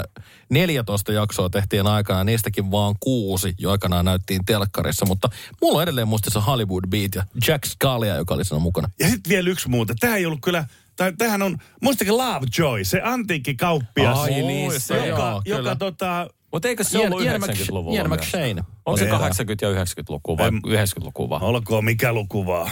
[0.50, 5.30] 14 jaksoa tehtiin aikana, niistäkin vaan kuusi jo aikanaan näyttiin telkkarissa, mutta
[5.62, 8.90] mulla on edelleen muistissa Hollywood Beat ja Jack Scalia, joka oli siinä mukana.
[9.00, 9.94] Ja sitten vielä yksi muuta.
[10.00, 10.66] Tämä ei ollut kyllä,
[10.96, 14.20] tai tämähän on, muistakin Lovejoy, se antiikkikauppias.
[14.20, 15.76] Ai niin, se joka, joo, joka kyllä.
[15.76, 18.10] tota, Mutta eikö se ollut 90-luvulla Ian?
[18.10, 18.64] McShane.
[18.86, 19.20] Onko se Elää.
[19.30, 19.32] 80-
[19.62, 21.42] ja 90-lukua vai En- 90-lukua vaan?
[21.44, 22.72] olkoon mikä luku vaan.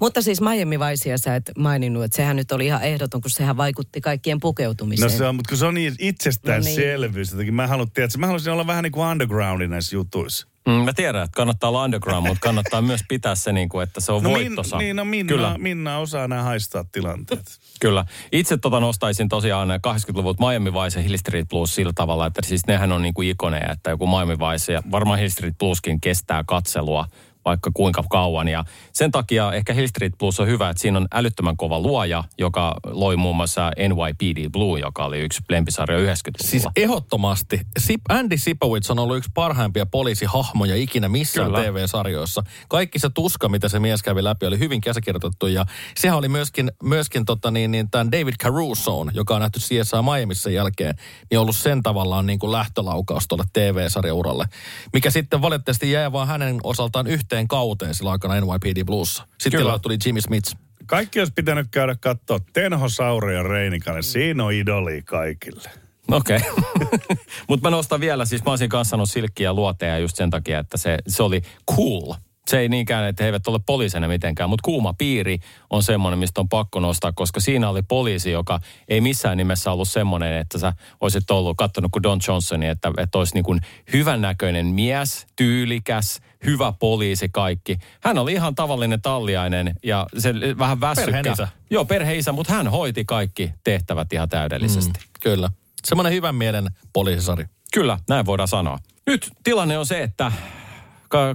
[0.00, 3.56] Mutta siis Miami Viceä sä et maininnut, että sehän nyt oli ihan ehdoton, kun sehän
[3.56, 5.10] vaikutti kaikkien No pukeutumiseen.
[5.10, 8.52] se on, mutta kun se on niin itsestäänselvyys, No jotenkin mä haluan, tiedätkö, mä haluaisin
[8.52, 10.46] olla vähän niin kuin undergroundin näissä jutuissa.
[10.66, 14.00] Mm, mä tiedän, että kannattaa olla underground, mutta kannattaa myös pitää se, niin kuin, että
[14.00, 14.76] se on No, voittosa.
[14.76, 15.58] Min, niin, no Minna, Kyllä.
[15.58, 17.58] Minna osaa nämä haistaa tilanteet.
[17.80, 18.04] Kyllä.
[18.32, 22.66] Itse tota nostaisin tosiaan 80-luvut Miami Vice ja Hill Street Blues sillä tavalla, että siis
[22.66, 26.44] nehän on niin kuin ikoneja, että joku Miami Vice ja varmaan Hill Street Blueskin kestää
[26.46, 27.06] katselua
[27.44, 28.48] vaikka kuinka kauan.
[28.48, 32.24] Ja sen takia ehkä Hill Street Blues on hyvä, että siinä on älyttömän kova luoja,
[32.38, 36.50] joka loi muun muassa NYPD Blue, joka oli yksi lempisarja 90-luvulla.
[36.50, 37.60] Siis ehdottomasti.
[37.78, 41.62] Sip, Andy Sipowicz on ollut yksi parhaimpia poliisihahmoja ikinä missään Kyllä.
[41.62, 42.42] TV-sarjoissa.
[42.68, 45.46] Kaikki se tuska, mitä se mies kävi läpi, oli hyvin käsikirjoitettu.
[45.46, 45.66] Ja
[45.96, 50.50] sehän oli myöskin, myöskin tota niin, niin tämän David Carusoon, joka on nähty CSI Miamiissa
[50.50, 50.94] jälkeen,
[51.30, 54.46] niin ollut sen tavallaan niin kuin lähtölaukaus tuolle TV-sarjauralle.
[54.92, 59.26] Mikä sitten valitettavasti jäi vaan hänen osaltaan yhteen kauteen sillä aikana NYPD Bluessa.
[59.38, 59.78] Sitten Kyllä.
[59.78, 60.56] tuli Jimmy Smith.
[60.86, 64.02] Kaikki olisi pitänyt käydä katsoa Tenho, Sauri ja Reinikainen.
[64.02, 65.70] Siinä on idoli kaikille.
[66.10, 66.40] Okei.
[66.92, 67.16] Okay.
[67.48, 70.58] Mutta mä nostan vielä, siis mä olisin kanssa sanonut silkkiä ja luoteja just sen takia,
[70.58, 71.42] että se, se oli
[71.76, 72.14] cool.
[72.48, 75.38] Se ei niinkään, että he eivät ole poliisina mitenkään, mutta kuuma piiri
[75.70, 79.88] on semmoinen, mistä on pakko nostaa, koska siinä oli poliisi, joka ei missään nimessä ollut
[79.88, 83.60] semmoinen, että sä olisit ollut katsonut kuin Don Johnsoni, että, että olisi niin kuin
[83.92, 87.78] hyvännäköinen mies, tyylikäs, hyvä poliisi kaikki.
[88.02, 91.12] Hän oli ihan tavallinen talliainen ja se vähän väsykkä.
[91.12, 91.48] Perheenisä.
[91.70, 94.98] Joo, perheisä, mutta hän hoiti kaikki tehtävät ihan täydellisesti.
[94.98, 95.50] Mm, kyllä.
[95.84, 97.44] Semmoinen hyvän mielen poliisisari.
[97.72, 98.78] Kyllä, näin voidaan sanoa.
[99.06, 100.32] Nyt tilanne on se, että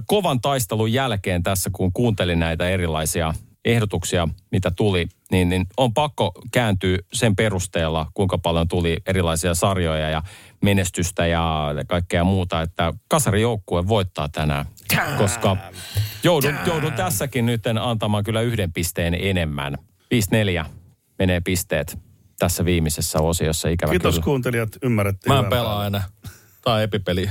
[0.06, 3.34] kovan taistelun jälkeen tässä, kun kuuntelin näitä erilaisia
[3.64, 10.10] ehdotuksia, mitä tuli, niin, niin on pakko kääntyä sen perusteella, kuinka paljon tuli erilaisia sarjoja
[10.10, 10.22] ja
[10.62, 14.66] menestystä ja kaikkea muuta, että kasarijoukkue voittaa tänään.
[15.18, 15.56] Koska
[16.22, 19.78] joudun, joudun tässäkin nyt antamaan kyllä yhden pisteen enemmän.
[20.64, 20.66] 5-4
[21.18, 21.98] menee pisteet
[22.38, 24.24] tässä viimeisessä osiossa, ikävä Kiitos kyllä.
[24.24, 25.28] kuuntelijat, ymmärrätte.
[25.28, 25.86] Mä en hyvän pelaa päivän.
[25.86, 26.02] enää.
[26.66, 27.30] Tai epipeli.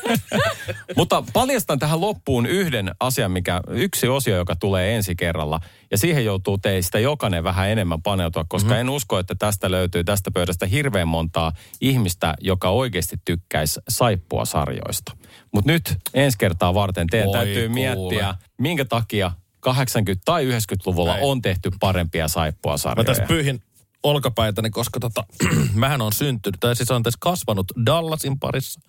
[0.96, 5.60] Mutta paljastan tähän loppuun yhden asian, mikä, yksi osio, joka tulee ensi kerralla.
[5.90, 8.80] Ja siihen joutuu teistä jokainen vähän enemmän paneutua, koska mm-hmm.
[8.80, 15.16] en usko, että tästä löytyy tästä pöydästä hirveän montaa ihmistä, joka oikeasti tykkäisi saippua sarjoista.
[15.54, 17.80] Mutta nyt ensi kertaa varten teidän Voi täytyy kuule.
[17.80, 19.32] miettiä, minkä takia
[19.68, 19.72] 80-
[20.24, 21.24] tai 90-luvulla Näin.
[21.24, 23.04] on tehty parempia saippua Mä sarjoja.
[23.04, 23.62] tässä pyyhin
[24.02, 25.24] olkapäitäni, koska tota,
[25.74, 28.80] mähän on syntynyt, tai siis on tässä kasvanut Dallasin parissa,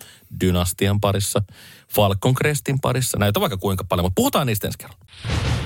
[0.41, 1.43] Dynastian parissa,
[1.95, 5.05] Falcon Crestin parissa, näitä vaikka kuinka paljon, mutta puhutaan niistä ensi kerralla.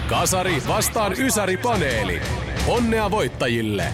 [0.09, 2.21] Kasari vastaan Ysäri paneeli.
[2.67, 3.93] Onnea voittajille!